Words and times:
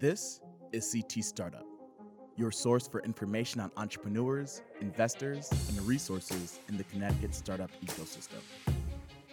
This 0.00 0.40
is 0.70 0.92
CT 0.92 1.24
Startup, 1.24 1.66
your 2.36 2.52
source 2.52 2.86
for 2.86 3.00
information 3.02 3.60
on 3.60 3.72
entrepreneurs, 3.76 4.62
investors, 4.80 5.50
and 5.50 5.80
resources 5.88 6.60
in 6.68 6.76
the 6.76 6.84
Connecticut 6.84 7.34
startup 7.34 7.68
ecosystem. 7.84 8.38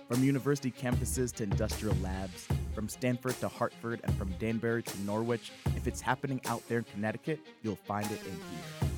From 0.10 0.24
university 0.24 0.72
campuses 0.72 1.32
to 1.34 1.44
industrial 1.44 1.96
labs, 1.98 2.48
from 2.74 2.90
Stamford 2.90 3.40
to 3.42 3.48
Hartford, 3.48 4.02
and 4.06 4.18
from 4.18 4.34
Danbury 4.40 4.82
to 4.82 5.02
Norwich, 5.02 5.52
if 5.76 5.86
it's 5.86 6.02
happening 6.02 6.42
out 6.48 6.68
there 6.68 6.80
in 6.80 6.84
Connecticut, 6.86 7.42
you'll 7.62 7.76
find 7.76 8.08
it 8.08 8.22
in 8.26 8.32
here. 8.32 8.90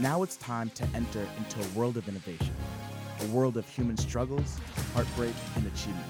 Now 0.00 0.22
it's 0.22 0.36
time 0.36 0.68
to 0.74 0.84
enter 0.94 1.26
into 1.38 1.58
a 1.58 1.68
world 1.78 1.96
of 1.96 2.06
innovation, 2.06 2.54
a 3.22 3.26
world 3.28 3.56
of 3.56 3.66
human 3.66 3.96
struggles, 3.96 4.58
heartbreak, 4.92 5.34
and 5.56 5.66
achievement, 5.68 6.04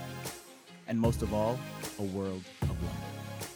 and 0.89 0.99
most 0.99 1.23
of 1.23 1.33
all, 1.33 1.57
a 2.01 2.03
world 2.03 2.43
of 2.63 2.71
wonder. 2.71 3.47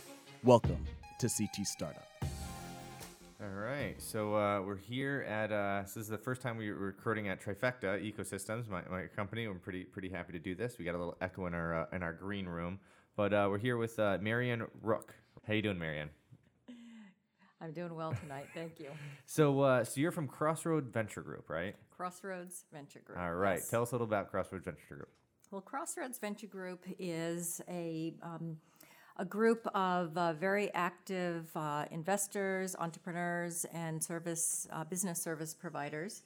Welcome 0.45 0.87
to 1.23 1.29
CT 1.29 1.65
Startup. 1.65 2.05
All 3.41 3.49
right, 3.49 3.95
so 3.99 4.35
uh, 4.35 4.61
we're 4.61 4.77
here 4.77 5.25
at. 5.29 5.53
Uh, 5.53 5.85
so 5.85 6.01
this 6.01 6.07
is 6.07 6.09
the 6.09 6.19
first 6.19 6.43
time 6.43 6.57
we're 6.57 6.75
recording 6.75 7.29
at 7.29 7.41
Trifecta 7.41 8.03
Ecosystems, 8.03 8.69
my, 8.69 8.83
my 8.91 9.07
company. 9.07 9.45
I'm 9.45 9.61
pretty 9.61 9.85
pretty 9.85 10.09
happy 10.09 10.33
to 10.33 10.41
do 10.41 10.57
this. 10.57 10.79
We 10.81 10.85
got 10.85 10.97
a 10.97 10.99
little 10.99 11.17
echo 11.21 11.47
in 11.47 11.55
our 11.55 11.83
uh, 11.83 11.87
in 11.97 12.03
our 12.03 12.13
green 12.13 12.47
room, 12.47 12.81
but 13.15 13.33
uh, 13.33 13.47
we're 13.49 13.59
here 13.59 13.77
with 13.77 14.01
uh, 14.01 14.19
Marian 14.21 14.65
Rook. 14.83 15.15
How 15.47 15.53
you 15.55 15.63
doing, 15.63 15.79
Marian? 15.79 16.11
I'm 17.61 17.71
doing 17.71 17.95
well 17.95 18.13
tonight. 18.21 18.47
Thank 18.53 18.81
you. 18.81 18.89
So 19.27 19.61
uh, 19.61 19.85
so 19.85 20.01
you're 20.01 20.11
from 20.11 20.27
Crossroad 20.27 20.93
Venture 20.93 21.23
Group, 21.23 21.49
right? 21.49 21.77
Crossroads 21.97 22.65
Venture 22.73 23.01
Group. 23.05 23.21
All 23.21 23.35
right, 23.35 23.59
yes. 23.59 23.71
tell 23.71 23.83
us 23.83 23.93
a 23.93 23.95
little 23.95 24.09
about 24.09 24.29
Crossroads 24.29 24.65
Venture 24.65 24.97
Group. 24.97 25.09
Well, 25.53 25.61
Crossroads 25.61 26.19
Venture 26.19 26.49
Group 26.49 26.85
is 26.99 27.61
a 27.69 28.15
um, 28.23 28.57
a 29.17 29.25
group 29.25 29.67
of 29.75 30.17
uh, 30.17 30.33
very 30.33 30.73
active 30.75 31.47
uh, 31.55 31.85
investors, 31.91 32.75
entrepreneurs, 32.79 33.67
and 33.73 34.03
service 34.03 34.67
uh, 34.73 34.85
business 34.85 35.21
service 35.21 35.55
providers 35.55 36.23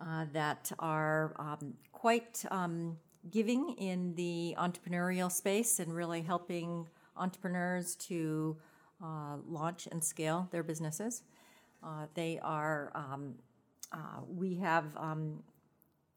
uh, 0.00 0.26
that 0.32 0.70
are 0.78 1.34
um, 1.38 1.74
quite 1.92 2.44
um, 2.50 2.96
giving 3.30 3.74
in 3.78 4.14
the 4.14 4.54
entrepreneurial 4.58 5.30
space 5.30 5.80
and 5.80 5.94
really 5.94 6.22
helping 6.22 6.86
entrepreneurs 7.16 7.96
to 7.96 8.56
uh, 9.02 9.36
launch 9.48 9.88
and 9.90 10.02
scale 10.02 10.48
their 10.50 10.62
businesses. 10.62 11.22
Uh, 11.82 12.06
they 12.14 12.38
are. 12.42 12.92
Um, 12.94 13.34
we 14.28 14.54
have 14.54 14.84
um, 14.96 15.42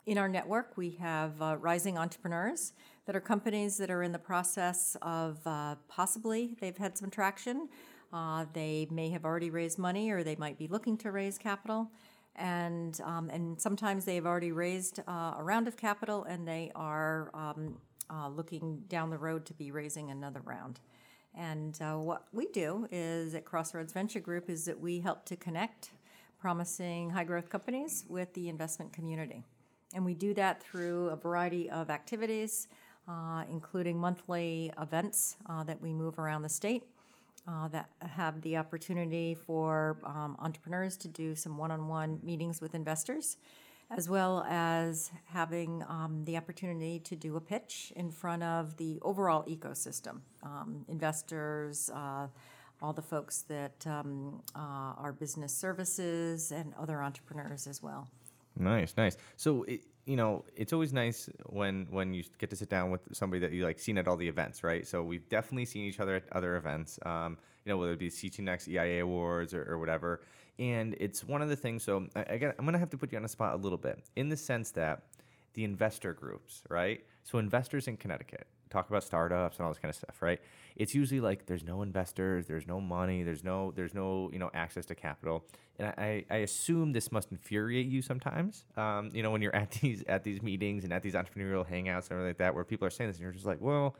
in 0.05 0.17
our 0.17 0.27
network, 0.27 0.75
we 0.75 0.91
have 0.91 1.41
uh, 1.41 1.57
rising 1.59 1.97
entrepreneurs 1.97 2.73
that 3.05 3.15
are 3.15 3.21
companies 3.21 3.77
that 3.77 3.89
are 3.89 4.03
in 4.03 4.11
the 4.11 4.19
process 4.19 4.97
of 5.01 5.39
uh, 5.45 5.75
possibly 5.87 6.55
they've 6.59 6.77
had 6.77 6.97
some 6.97 7.09
traction. 7.09 7.69
Uh, 8.11 8.45
they 8.53 8.87
may 8.91 9.09
have 9.09 9.25
already 9.25 9.49
raised 9.49 9.79
money, 9.79 10.11
or 10.11 10.23
they 10.23 10.35
might 10.35 10.57
be 10.57 10.67
looking 10.67 10.97
to 10.97 11.11
raise 11.11 11.37
capital, 11.37 11.89
and 12.35 13.01
um, 13.01 13.29
and 13.29 13.59
sometimes 13.59 14.05
they've 14.05 14.25
already 14.25 14.51
raised 14.51 14.99
uh, 15.07 15.35
a 15.37 15.43
round 15.43 15.67
of 15.67 15.77
capital, 15.77 16.23
and 16.25 16.47
they 16.47 16.71
are 16.75 17.31
um, 17.33 17.77
uh, 18.11 18.27
looking 18.27 18.83
down 18.87 19.09
the 19.09 19.17
road 19.17 19.45
to 19.45 19.53
be 19.53 19.71
raising 19.71 20.11
another 20.11 20.41
round. 20.41 20.79
And 21.35 21.79
uh, 21.81 21.95
what 21.95 22.27
we 22.31 22.45
do 22.47 22.87
is 22.91 23.33
at 23.33 23.45
Crossroads 23.45 23.93
Venture 23.93 24.19
Group 24.19 24.49
is 24.49 24.65
that 24.65 24.79
we 24.79 24.99
help 24.99 25.25
to 25.25 25.35
connect 25.35 25.89
promising 26.39 27.09
high 27.09 27.23
growth 27.23 27.49
companies 27.49 28.05
with 28.07 28.31
the 28.35 28.49
investment 28.49 28.93
community. 28.93 29.43
And 29.93 30.03
we 30.03 30.13
do 30.13 30.33
that 30.33 30.61
through 30.61 31.09
a 31.09 31.15
variety 31.15 31.69
of 31.69 31.89
activities, 31.89 32.67
uh, 33.07 33.43
including 33.49 33.97
monthly 33.97 34.71
events 34.79 35.37
uh, 35.47 35.63
that 35.63 35.81
we 35.81 35.93
move 35.93 36.19
around 36.19 36.41
the 36.41 36.49
state 36.49 36.83
uh, 37.47 37.67
that 37.69 37.89
have 38.01 38.41
the 38.41 38.57
opportunity 38.57 39.35
for 39.35 39.97
um, 40.03 40.35
entrepreneurs 40.39 40.97
to 40.97 41.07
do 41.07 41.35
some 41.35 41.57
one 41.57 41.71
on 41.71 41.87
one 41.87 42.19
meetings 42.23 42.61
with 42.61 42.73
investors, 42.73 43.37
as 43.91 44.09
well 44.09 44.45
as 44.49 45.11
having 45.25 45.83
um, 45.89 46.23
the 46.25 46.37
opportunity 46.37 46.99
to 46.99 47.15
do 47.15 47.35
a 47.35 47.41
pitch 47.41 47.91
in 47.95 48.09
front 48.09 48.41
of 48.43 48.77
the 48.77 48.97
overall 49.01 49.43
ecosystem 49.43 50.21
um, 50.41 50.85
investors. 50.87 51.89
Uh, 51.93 52.27
all 52.81 52.91
the 52.91 53.01
folks 53.01 53.43
that 53.43 53.85
um, 53.87 54.41
uh, 54.55 54.93
are 54.97 55.13
business 55.13 55.53
services 55.53 56.51
and 56.51 56.73
other 56.77 57.01
entrepreneurs 57.01 57.65
as 57.65 57.81
well. 57.81 58.09
Nice, 58.57 58.93
nice. 58.97 59.17
So, 59.35 59.63
it, 59.63 59.81
you 60.05 60.15
know, 60.15 60.43
it's 60.55 60.73
always 60.73 60.91
nice 60.91 61.29
when 61.45 61.87
when 61.89 62.13
you 62.13 62.23
get 62.37 62.49
to 62.49 62.55
sit 62.55 62.69
down 62.69 62.91
with 62.91 63.01
somebody 63.13 63.39
that 63.39 63.51
you 63.51 63.63
like 63.63 63.79
seen 63.79 63.97
at 63.97 64.07
all 64.07 64.17
the 64.17 64.27
events, 64.27 64.63
right? 64.63 64.85
So 64.85 65.01
we've 65.01 65.27
definitely 65.29 65.65
seen 65.65 65.85
each 65.85 65.99
other 65.99 66.15
at 66.15 66.23
other 66.33 66.57
events. 66.57 66.99
Um, 67.05 67.37
you 67.65 67.71
know, 67.71 67.77
whether 67.77 67.93
it 67.93 67.99
be 67.99 68.09
CT 68.09 68.39
Next 68.39 68.67
EIA 68.67 69.03
Awards 69.03 69.53
or, 69.53 69.63
or 69.63 69.77
whatever. 69.77 70.21
And 70.59 70.95
it's 70.99 71.23
one 71.23 71.41
of 71.41 71.49
the 71.49 71.55
things. 71.55 71.83
So 71.83 72.07
I, 72.15 72.25
I 72.31 72.37
got, 72.37 72.55
I'm 72.59 72.65
gonna 72.65 72.79
have 72.79 72.89
to 72.89 72.97
put 72.97 73.11
you 73.11 73.17
on 73.17 73.23
the 73.23 73.29
spot 73.29 73.53
a 73.53 73.57
little 73.57 73.77
bit 73.77 74.03
in 74.15 74.29
the 74.29 74.37
sense 74.37 74.71
that 74.71 75.03
the 75.53 75.63
investor 75.63 76.13
groups, 76.13 76.63
right? 76.69 77.01
So 77.23 77.37
investors 77.37 77.87
in 77.87 77.95
Connecticut 77.97 78.47
talk 78.73 78.89
about 78.89 79.03
startups 79.03 79.57
and 79.57 79.65
all 79.65 79.71
this 79.71 79.79
kind 79.79 79.89
of 79.89 79.95
stuff, 79.95 80.21
right? 80.21 80.41
It's 80.75 80.95
usually 80.95 81.21
like 81.21 81.45
there's 81.45 81.63
no 81.63 81.81
investors, 81.83 82.47
there's 82.47 82.67
no 82.67 82.81
money, 82.81 83.23
there's 83.23 83.43
no 83.43 83.71
there's 83.75 83.93
no 83.93 84.29
you 84.33 84.39
know 84.39 84.49
access 84.53 84.85
to 84.87 84.95
capital, 84.95 85.45
and 85.77 85.87
I, 85.89 86.25
I 86.29 86.37
assume 86.37 86.91
this 86.93 87.11
must 87.11 87.31
infuriate 87.31 87.87
you 87.87 88.01
sometimes. 88.01 88.65
Um, 88.75 89.11
you 89.13 89.23
know 89.23 89.31
when 89.31 89.41
you're 89.41 89.55
at 89.63 89.71
these 89.71 90.03
at 90.07 90.23
these 90.23 90.41
meetings 90.41 90.83
and 90.83 90.91
at 90.91 91.03
these 91.03 91.13
entrepreneurial 91.13 91.65
hangouts 91.65 92.09
and 92.09 92.13
everything 92.13 92.29
like 92.29 92.37
that, 92.39 92.55
where 92.55 92.63
people 92.63 92.87
are 92.87 92.91
saying 92.91 93.09
this, 93.09 93.17
and 93.17 93.23
you're 93.23 93.31
just 93.31 93.45
like, 93.45 93.61
well, 93.61 93.95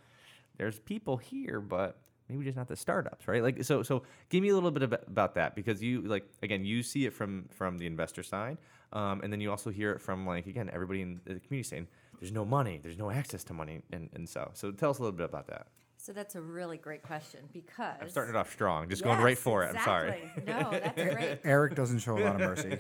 there's 0.57 0.79
people 0.79 1.17
here, 1.17 1.62
but 1.62 1.97
maybe 2.29 2.44
just 2.44 2.57
not 2.57 2.67
the 2.67 2.75
startups, 2.75 3.28
right? 3.28 3.44
Like 3.44 3.63
so 3.63 3.83
so 3.83 4.03
give 4.29 4.41
me 4.41 4.50
a 4.50 4.53
little 4.56 4.72
bit 4.72 4.83
about 4.83 5.35
that 5.35 5.56
because 5.56 5.81
you 5.81 6.01
like 6.01 6.25
again 6.41 6.66
you 6.66 6.83
see 6.83 7.06
it 7.06 7.13
from 7.13 7.45
from 7.51 7.78
the 7.78 7.85
investor 7.85 8.23
side, 8.23 8.57
um, 8.91 9.22
and 9.23 9.31
then 9.31 9.41
you 9.41 9.51
also 9.51 9.69
hear 9.69 9.91
it 9.91 10.01
from 10.01 10.25
like 10.25 10.47
again 10.47 10.69
everybody 10.73 11.01
in 11.01 11.22
the 11.25 11.39
community 11.39 11.63
saying 11.63 11.88
there's 12.19 12.31
no 12.31 12.46
money, 12.46 12.79
there's 12.81 12.97
no 12.97 13.12
access 13.12 13.44
to 13.46 13.53
money, 13.53 13.81
and, 13.91 14.09
and 14.13 14.28
so. 14.28 14.51
So 14.53 14.72
tell 14.72 14.90
us 14.91 15.00
a 15.00 15.01
little 15.01 15.18
bit 15.18 15.25
about 15.25 15.47
that. 15.47 15.68
So 16.03 16.12
that's 16.12 16.35
a 16.35 16.41
really 16.41 16.75
great 16.78 17.01
question 17.01 17.40
because 17.53 17.96
I'm 18.01 18.09
starting 18.09 18.35
it 18.35 18.38
off 18.38 18.51
strong, 18.51 18.90
just 18.90 19.06
going 19.06 19.22
right 19.22 19.38
for 19.38 19.63
exactly. 19.63 20.19
it. 20.19 20.34
I'm 20.35 20.46
sorry. 20.46 20.63
No, 20.63 20.72
that's 20.72 21.01
great. 21.16 21.40
Eric 21.46 21.75
doesn't 21.75 22.00
show 22.00 22.18
a 22.18 22.19
lot 22.19 22.35
of 22.35 22.41
mercy. 22.41 22.78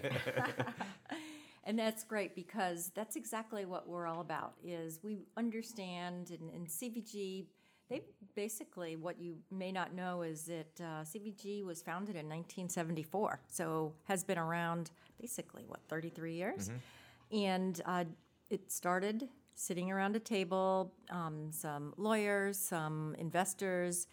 and 1.63 1.79
that's 1.79 2.03
great 2.03 2.35
because 2.35 2.91
that's 2.93 3.15
exactly 3.15 3.63
what 3.63 3.87
we're 3.87 4.07
all 4.07 4.19
about. 4.19 4.55
Is 4.61 4.99
we 5.03 5.19
understand 5.37 6.31
and, 6.31 6.49
and 6.51 6.67
CVG. 6.67 7.45
They 7.89 8.01
basically 8.35 8.97
what 8.97 9.21
you 9.21 9.37
may 9.51 9.71
not 9.71 9.93
know 9.93 10.23
is 10.23 10.43
that 10.43 10.81
uh, 10.81 11.03
CVG 11.03 11.63
was 11.63 11.81
founded 11.81 12.15
in 12.15 12.27
1974, 12.27 13.39
so 13.47 13.93
has 14.03 14.25
been 14.25 14.37
around 14.37 14.91
basically 15.19 15.63
what 15.65 15.79
33 15.87 16.33
years, 16.33 16.69
mm-hmm. 16.69 17.37
and 17.37 17.81
uh, 17.85 18.03
it 18.53 18.71
started 18.71 19.27
sitting 19.55 19.91
around 19.91 20.15
a 20.15 20.19
table, 20.19 20.93
um, 21.09 21.51
some 21.51 21.93
lawyers, 21.97 22.57
some 22.57 23.15
investors 23.19 24.07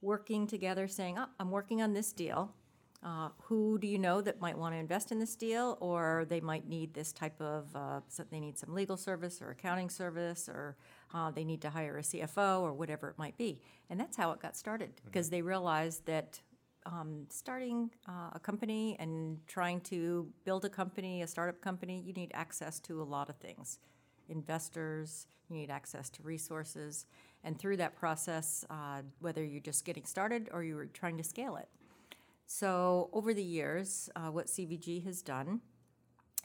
working 0.00 0.46
together 0.46 0.88
saying, 0.88 1.18
oh, 1.18 1.26
I'm 1.38 1.50
working 1.50 1.82
on 1.82 1.92
this 1.92 2.12
deal. 2.12 2.54
Uh, 3.02 3.30
who 3.44 3.78
do 3.78 3.86
you 3.86 3.98
know 3.98 4.20
that 4.20 4.42
might 4.42 4.58
want 4.58 4.74
to 4.74 4.78
invest 4.78 5.10
in 5.10 5.18
this 5.18 5.34
deal 5.34 5.78
or 5.80 6.26
they 6.28 6.38
might 6.38 6.68
need 6.68 6.92
this 6.92 7.14
type 7.14 7.40
of 7.40 7.74
uh, 7.74 8.00
so 8.08 8.22
they 8.30 8.38
need 8.38 8.58
some 8.58 8.74
legal 8.74 8.94
service 8.98 9.40
or 9.40 9.52
accounting 9.52 9.88
service 9.88 10.50
or 10.50 10.76
uh, 11.14 11.30
they 11.30 11.42
need 11.42 11.62
to 11.62 11.70
hire 11.70 11.96
a 11.96 12.02
cfo 12.02 12.60
or 12.60 12.74
whatever 12.74 13.08
it 13.08 13.16
might 13.16 13.38
be 13.38 13.58
and 13.88 13.98
that's 13.98 14.18
how 14.18 14.32
it 14.32 14.38
got 14.38 14.54
started 14.54 14.90
because 15.06 15.28
mm-hmm. 15.28 15.36
they 15.36 15.40
realized 15.40 16.04
that 16.04 16.42
um, 16.86 17.26
starting 17.28 17.90
uh, 18.08 18.30
a 18.32 18.40
company 18.40 18.96
and 18.98 19.38
trying 19.46 19.80
to 19.82 20.26
build 20.44 20.64
a 20.64 20.68
company 20.68 21.22
a 21.22 21.26
startup 21.26 21.60
company 21.60 22.02
you 22.04 22.12
need 22.12 22.30
access 22.34 22.80
to 22.80 23.02
a 23.02 23.04
lot 23.04 23.28
of 23.28 23.36
things 23.36 23.78
investors 24.28 25.26
you 25.48 25.56
need 25.56 25.70
access 25.70 26.08
to 26.08 26.22
resources 26.22 27.06
and 27.44 27.58
through 27.58 27.76
that 27.76 27.96
process 27.96 28.64
uh, 28.70 29.02
whether 29.20 29.44
you're 29.44 29.60
just 29.60 29.84
getting 29.84 30.04
started 30.04 30.48
or 30.52 30.62
you're 30.62 30.86
trying 30.86 31.16
to 31.16 31.24
scale 31.24 31.56
it 31.56 31.68
so, 32.52 33.10
over 33.12 33.32
the 33.32 33.44
years, 33.44 34.10
uh, 34.16 34.22
what 34.22 34.48
CVG 34.48 35.04
has 35.04 35.22
done 35.22 35.60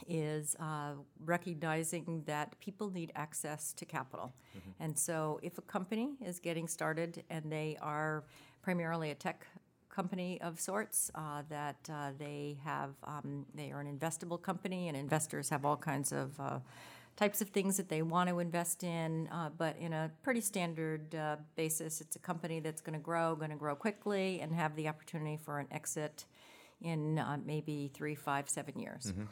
is 0.08 0.56
uh, 0.60 0.92
recognizing 1.20 2.22
that 2.28 2.60
people 2.60 2.92
need 2.92 3.12
access 3.16 3.74
to 3.74 3.86
capital. 3.86 4.32
Mm-hmm. 4.56 4.84
And 4.84 5.00
so, 5.00 5.40
if 5.42 5.58
a 5.58 5.64
company 5.64 6.12
is 6.24 6.38
getting 6.38 6.68
started 6.68 7.24
and 7.32 7.52
they 7.52 7.76
are 7.82 8.24
primarily 8.62 9.10
a 9.10 9.16
tech 9.16 9.48
company 9.96 10.40
of 10.42 10.60
sorts, 10.60 11.10
uh, 11.16 11.44
that 11.50 11.78
uh, 11.90 12.12
they 12.20 12.58
have, 12.66 12.92
um, 13.06 13.46
they 13.56 13.72
are 13.72 13.80
an 13.80 13.98
investable 13.98 14.42
company, 14.42 14.90
and 14.90 14.98
investors 14.98 15.50
have 15.50 15.64
all 15.64 15.78
kinds 15.78 16.12
of 16.12 16.38
uh, 16.40 16.60
types 17.16 17.40
of 17.42 17.50
things 17.50 17.78
that 17.78 17.88
they 17.88 18.02
want 18.02 18.30
to 18.30 18.40
invest 18.40 18.84
in, 18.84 19.28
uh, 19.32 19.50
but 19.58 19.78
in 19.80 19.94
a 19.94 20.12
pretty 20.22 20.42
standard 20.42 21.16
uh, 21.16 21.38
basis. 21.56 22.02
It's 22.02 22.18
a 22.18 22.20
company 22.20 22.60
that's 22.60 22.82
going 22.82 22.98
to 23.00 23.04
grow, 23.04 23.36
going 23.36 23.52
to 23.52 23.56
grow 23.56 23.76
quickly, 23.76 24.42
and 24.42 24.54
have 24.54 24.76
the 24.76 24.90
opportunity 24.90 25.38
for 25.38 25.60
an 25.60 25.68
exit 25.72 26.26
in 26.82 27.18
uh, 27.18 27.38
maybe 27.46 27.90
three, 27.94 28.16
five, 28.16 28.50
seven 28.50 28.78
years. 28.78 29.06
Mm-hmm. 29.08 29.24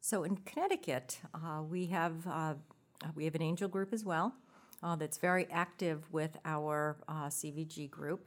So 0.00 0.24
in 0.24 0.36
Connecticut, 0.38 1.20
uh, 1.34 1.62
we 1.62 1.86
have 1.86 2.26
uh, 2.26 2.54
we 3.14 3.24
have 3.24 3.36
an 3.36 3.42
angel 3.42 3.68
group 3.68 3.92
as 3.92 4.04
well 4.04 4.34
uh, 4.82 4.96
that's 4.96 5.18
very 5.18 5.46
active 5.52 6.02
with 6.12 6.36
our 6.44 6.96
CVG 7.08 7.90
group. 7.90 8.26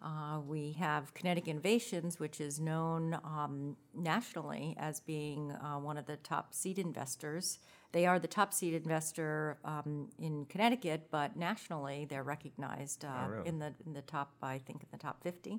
Uh, 0.00 0.38
we 0.46 0.72
have 0.72 1.12
Connecticut 1.12 1.48
Innovations, 1.48 2.20
which 2.20 2.40
is 2.40 2.60
known 2.60 3.14
um, 3.24 3.76
nationally 3.94 4.76
as 4.78 5.00
being 5.00 5.50
uh, 5.52 5.78
one 5.78 5.96
of 5.98 6.06
the 6.06 6.16
top 6.18 6.54
seed 6.54 6.78
investors. 6.78 7.58
They 7.90 8.06
are 8.06 8.18
the 8.20 8.28
top 8.28 8.54
seed 8.54 8.74
investor 8.74 9.58
um, 9.64 10.08
in 10.20 10.44
Connecticut, 10.44 11.08
but 11.10 11.36
nationally 11.36 12.06
they're 12.08 12.22
recognized 12.22 13.04
uh, 13.04 13.08
Oh, 13.24 13.28
really? 13.28 13.48
in 13.48 13.58
the 13.58 13.74
in 13.86 13.92
the 13.92 14.02
top, 14.02 14.32
I 14.40 14.58
think, 14.58 14.82
in 14.82 14.88
the 14.92 14.98
top 14.98 15.20
50. 15.22 15.58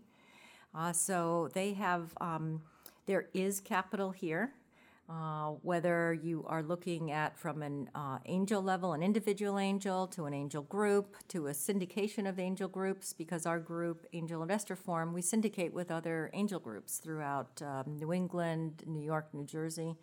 Uh, 0.73 0.93
so 0.93 1.49
they 1.53 1.73
have, 1.73 2.13
um, 2.21 2.61
there 3.07 3.27
is 3.33 3.59
capital 3.59 4.11
here. 4.11 4.53
Uh, 5.09 5.53
whether 5.63 6.13
you 6.13 6.45
are 6.47 6.61
looking 6.61 7.09
at 7.09 7.35
from 7.35 7.63
an 7.63 7.89
uh, 7.95 8.19
angel 8.27 8.61
level, 8.61 8.93
an 8.93 9.01
individual 9.01 9.57
angel, 9.57 10.05
to 10.05 10.25
an 10.25 10.35
angel 10.35 10.61
group, 10.61 11.15
to 11.27 11.47
a 11.47 11.51
syndication 11.51 12.29
of 12.29 12.37
angel 12.37 12.67
groups, 12.67 13.11
because 13.11 13.47
our 13.47 13.57
group, 13.57 14.05
Angel 14.13 14.43
Investor 14.43 14.75
Forum, 14.75 15.11
we 15.11 15.23
syndicate 15.23 15.73
with 15.73 15.89
other 15.89 16.29
angel 16.33 16.59
groups 16.59 16.97
throughout 16.97 17.59
um, 17.63 17.97
New 17.97 18.13
England, 18.13 18.83
New 18.85 19.01
York, 19.01 19.33
New 19.33 19.45
Jersey. 19.45 19.95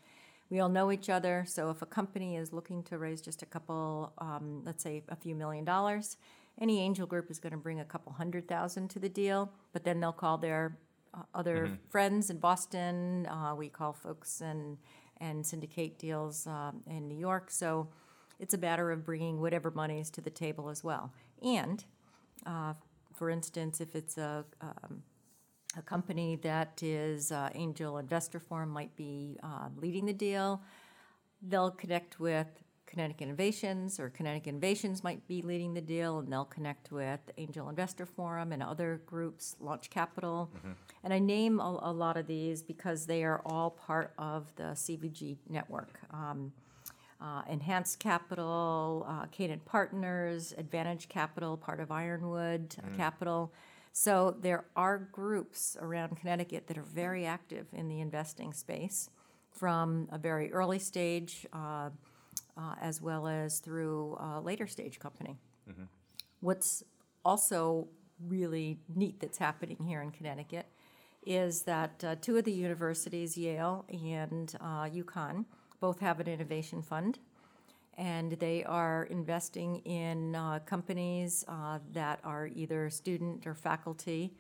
We 0.51 0.59
all 0.59 0.69
know 0.69 0.91
each 0.91 1.09
other, 1.09 1.45
so 1.47 1.71
if 1.71 1.83
a 1.83 1.87
company 1.87 2.35
is 2.35 2.53
looking 2.53 2.83
to 2.85 2.99
raise 2.99 3.21
just 3.21 3.43
a 3.43 3.47
couple, 3.47 4.13
um, 4.19 4.63
let's 4.65 4.83
say 4.83 5.05
a 5.09 5.15
few 5.15 5.37
million 5.37 5.65
dollars, 5.65 6.17
any 6.61 6.81
angel 6.81 7.07
group 7.07 7.31
is 7.31 7.39
going 7.39 7.53
to 7.53 7.59
bring 7.59 7.79
a 7.79 7.85
couple 7.85 8.13
hundred 8.13 8.49
thousand 8.49 8.89
to 8.89 8.99
the 8.99 9.09
deal, 9.09 9.53
but 9.73 9.85
then 9.85 10.01
they'll 10.01 10.11
call 10.11 10.37
their 10.37 10.79
uh, 11.17 11.23
other 11.35 11.79
friends 11.89 12.31
in 12.31 12.39
Boston. 12.39 13.27
Uh, 13.27 13.55
we 13.57 13.69
call 13.69 13.93
folks 13.93 14.41
and 14.41 14.79
and 15.19 15.47
syndicate 15.47 15.99
deals 15.99 16.47
um, 16.47 16.83
in 16.87 17.09
New 17.09 17.17
York. 17.17 17.51
So 17.51 17.89
it's 18.39 18.53
a 18.53 18.59
matter 18.59 18.91
of 18.91 19.05
bringing 19.05 19.41
whatever 19.41 19.71
monies 19.71 20.11
to 20.11 20.21
the 20.21 20.31
table 20.31 20.69
as 20.69 20.85
well. 20.85 21.13
And 21.43 21.83
uh, 22.45 22.75
for 23.15 23.31
instance, 23.31 23.81
if 23.81 23.95
it's 23.95 24.19
a 24.19 24.45
um, 24.61 25.03
a 25.77 25.83
company 25.83 26.37
that 26.37 26.83
is 26.83 27.31
uh, 27.31 27.51
Angel 27.55 27.99
Investor 27.99 28.41
Forum 28.41 28.71
might 28.71 28.95
be 28.97 29.39
uh, 29.43 29.69
leading 29.77 30.07
the 30.07 30.13
deal, 30.13 30.63
they'll 31.43 31.71
connect 31.71 32.19
with 32.19 32.47
Connecticut 32.87 33.23
Innovations, 33.29 33.99
or 33.99 34.11
Connecticut 34.11 34.49
Innovations 34.49 35.03
might 35.03 35.27
be 35.27 35.43
leading 35.43 35.75
the 35.75 35.81
deal, 35.81 36.19
and 36.19 36.33
they'll 36.33 36.45
connect 36.45 36.93
with 36.93 37.21
Angel 37.37 37.69
Investor 37.69 38.07
Forum 38.07 38.53
and 38.53 38.63
other 38.63 39.03
groups, 39.07 39.57
Launch 39.61 39.91
Capital. 39.91 40.51
And 41.03 41.13
I 41.13 41.19
name 41.19 41.61
a, 41.61 41.79
a 41.83 41.93
lot 41.93 42.17
of 42.17 42.27
these 42.27 42.63
because 42.63 43.07
they 43.07 43.25
are 43.25 43.43
all 43.45 43.71
part 43.71 44.13
of 44.19 44.55
the 44.57 44.75
CVG 44.75 45.37
network. 45.49 46.01
Um, 46.13 46.53
uh, 47.21 47.43
Enhanced 47.49 47.99
Capital, 47.99 49.07
uh, 49.09 49.27
Cadent 49.27 49.65
Partners, 49.65 50.55
Advantage 50.59 51.09
Capital, 51.09 51.57
part 51.57 51.81
of 51.81 51.91
Ironwood 51.91 52.77
uh, 52.79 52.97
Capital. 52.97 53.53
So 53.93 54.37
there 54.43 54.67
are 54.77 54.99
groups 54.99 55.77
around 55.81 56.17
Connecticut 56.19 56.67
that 56.67 56.77
are 56.77 56.83
very 56.83 57.25
active 57.25 57.67
in 57.73 57.89
the 57.89 58.01
investing 58.01 58.53
space 58.53 59.09
from 59.51 60.09
a 60.13 60.19
very 60.19 60.53
early 60.53 60.79
stage 60.79 61.47
uh, 61.53 61.89
as 62.81 63.03
well 63.03 63.27
as 63.27 63.59
through 63.61 64.17
a 64.21 64.41
later 64.41 64.67
stage 64.67 64.99
company. 64.99 65.37
What's 66.41 66.83
also 67.25 67.89
really 68.27 68.79
neat 68.95 69.21
that's 69.21 69.39
happening 69.39 69.79
here 69.87 70.01
in 70.01 70.11
Connecticut 70.11 70.67
is 71.27 71.63
that 71.63 72.05
uh, 72.05 72.15
two 72.21 72.37
of 72.37 72.45
the 72.45 72.53
universities, 72.53 73.37
Yale 73.37 73.85
and 73.89 74.55
uh, 74.61 74.85
UConn, 74.85 75.45
both 75.81 75.99
have 75.99 76.21
an 76.21 76.29
innovation 76.29 76.83
fund. 76.83 77.19
And 77.99 78.33
they 78.33 78.63
are 78.65 79.05
investing 79.05 79.79
in 79.79 80.35
uh, 80.35 80.61
companies 80.67 81.45
uh, 81.49 81.79
that 81.93 82.21
are 82.23 82.47
either 82.55 82.91
student 82.91 83.47
or 83.47 83.55
faculty, 83.55 84.35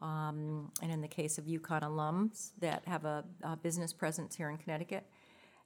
um, 0.00 0.72
and 0.82 0.90
in 0.90 1.00
the 1.02 1.08
case 1.08 1.36
of 1.36 1.44
UConn 1.44 1.82
alums 1.82 2.52
that 2.58 2.82
have 2.86 3.04
a, 3.04 3.22
a 3.42 3.56
business 3.56 3.92
presence 3.92 4.34
here 4.34 4.48
in 4.48 4.56
Connecticut. 4.56 5.06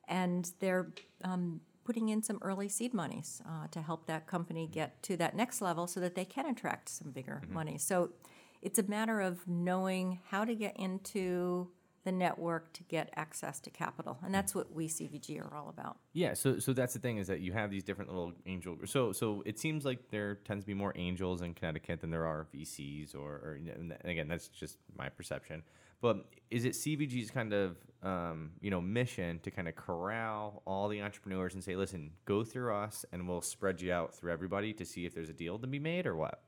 And 0.08 0.50
they're 0.58 0.88
um, 1.25 1.61
putting 1.87 2.09
in 2.09 2.23
some 2.23 2.38
early 2.43 2.69
seed 2.69 2.93
monies 2.93 3.41
uh, 3.49 3.69
to 3.71 3.81
help 3.81 4.06
that 4.06 4.27
company 4.27 4.67
get 4.67 5.00
to 5.05 5.17
that 5.17 5.37
next 5.37 5.61
level 5.62 5.87
so 5.87 6.00
that 6.00 6.17
they 6.17 6.25
can 6.25 6.47
attract 6.47 6.88
some 6.88 7.12
bigger 7.12 7.41
money. 7.49 7.79
So 7.79 8.11
it's 8.61 8.81
a 8.81 8.83
matter 8.83 9.21
of 9.21 9.47
knowing 9.47 10.19
how 10.31 10.44
to 10.44 10.55
get 10.56 10.77
into 10.77 11.69
the 12.03 12.11
network 12.12 12.73
to 12.73 12.83
get 12.85 13.11
access 13.17 13.61
to 13.61 13.71
capital. 13.71 14.19
And 14.25 14.35
that's 14.35 14.55
what 14.55 14.73
we 14.73 14.88
CVG 14.88 15.41
are 15.41 15.56
all 15.56 15.69
about. 15.69 15.99
Yeah, 16.12 16.35
so 16.35 16.59
so 16.59 16.73
that's 16.73 16.94
the 16.94 17.00
thing 17.00 17.19
is 17.19 17.27
that 17.27 17.41
you 17.41 17.53
have 17.53 17.71
these 17.71 17.83
different 17.83 18.11
little 18.11 18.32
angel. 18.47 18.77
So 18.85 19.12
so 19.12 19.43
it 19.44 19.59
seems 19.59 19.85
like 19.85 20.11
there 20.11 20.37
tends 20.37 20.65
to 20.65 20.67
be 20.67 20.75
more 20.75 20.93
angels 20.97 21.43
in 21.43 21.55
Connecticut 21.55 22.00
than 22.00 22.11
there 22.11 22.27
are 22.27 22.47
VCs, 22.55 23.15
or, 23.15 23.31
or 23.31 23.59
and 23.75 23.94
again, 24.05 24.29
that's 24.29 24.49
just 24.49 24.79
my 24.97 25.09
perception. 25.09 25.62
But 26.00 26.26
is 26.50 26.64
it 26.64 26.72
CVG's 26.72 27.31
kind 27.31 27.52
of 27.52 27.76
um, 28.02 28.52
you 28.60 28.70
know 28.70 28.81
mission 28.81 29.40
to 29.40 29.50
kind 29.50 29.69
of 29.69 29.75
corral 29.75 30.62
all 30.66 30.88
the 30.88 31.02
entrepreneurs 31.02 31.54
and 31.54 31.64
say, 31.64 31.76
listen, 31.76 32.10
go 32.25 32.44
through 32.44 32.75
us, 32.75 33.04
and 33.12 33.28
we'll 33.28 33.40
spread 33.40 33.81
you 33.81 33.93
out 33.93 34.14
through 34.14 34.32
everybody 34.32 34.72
to 34.75 34.84
see 34.84 35.06
if 35.06 35.14
there's 35.14 35.31
a 35.31 35.34
deal 35.34 35.58
to 35.58 35.66
be 35.66 35.78
made 35.78 36.06
or 36.06 36.16
what? 36.16 36.43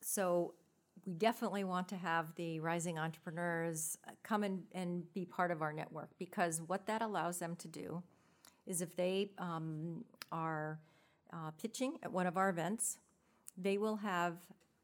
So 0.00 0.54
we 1.04 1.14
definitely 1.14 1.64
want 1.64 1.88
to 1.88 1.96
have 1.96 2.34
the 2.36 2.60
rising 2.60 2.98
entrepreneurs 2.98 3.98
uh, 4.06 4.12
come 4.22 4.42
and, 4.42 4.62
and 4.72 5.12
be 5.14 5.24
part 5.24 5.50
of 5.50 5.62
our 5.62 5.72
network 5.72 6.10
because 6.18 6.62
what 6.66 6.86
that 6.86 7.02
allows 7.02 7.38
them 7.38 7.56
to 7.56 7.68
do 7.68 8.02
is 8.66 8.82
if 8.82 8.96
they 8.96 9.30
um, 9.38 10.04
are 10.32 10.80
uh, 11.32 11.50
pitching 11.60 11.98
at 12.02 12.12
one 12.12 12.26
of 12.26 12.36
our 12.36 12.48
events, 12.48 12.98
they 13.56 13.78
will 13.78 13.96
have 13.96 14.34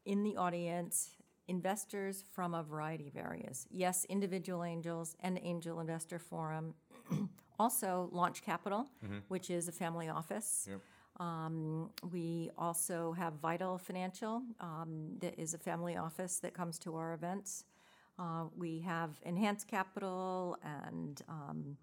in 0.05 0.23
the 0.23 0.35
audience 0.37 1.11
investors 1.47 2.23
from 2.31 2.53
a 2.53 2.63
variety 2.63 3.07
of 3.07 3.17
areas. 3.17 3.67
Yes, 3.71 4.05
individual 4.09 4.63
angels 4.63 5.15
and 5.21 5.39
Angel 5.43 5.79
Investor 5.79 6.19
Forum. 6.19 6.73
also, 7.59 8.09
Launch 8.11 8.41
Capital, 8.43 8.87
which 9.27 9.49
is 9.49 9.67
a 9.67 9.71
family 9.71 10.09
office. 10.09 10.67
Um, 11.19 11.91
we 12.11 12.49
also 12.57 13.11
have 13.13 13.33
Vital 13.35 13.77
Financial, 13.77 14.41
um, 14.59 15.09
that 15.19 15.37
is 15.37 15.53
a 15.53 15.59
family 15.59 15.95
office 15.95 16.39
that 16.39 16.53
comes 16.55 16.79
to 16.79 16.95
our 16.95 17.13
events. 17.13 17.65
Uh, 18.17 18.45
we 18.57 18.79
have 18.79 19.19
Enhanced 19.23 19.67
Capital 19.67 20.57
and 20.63 21.21
um, 21.29 21.77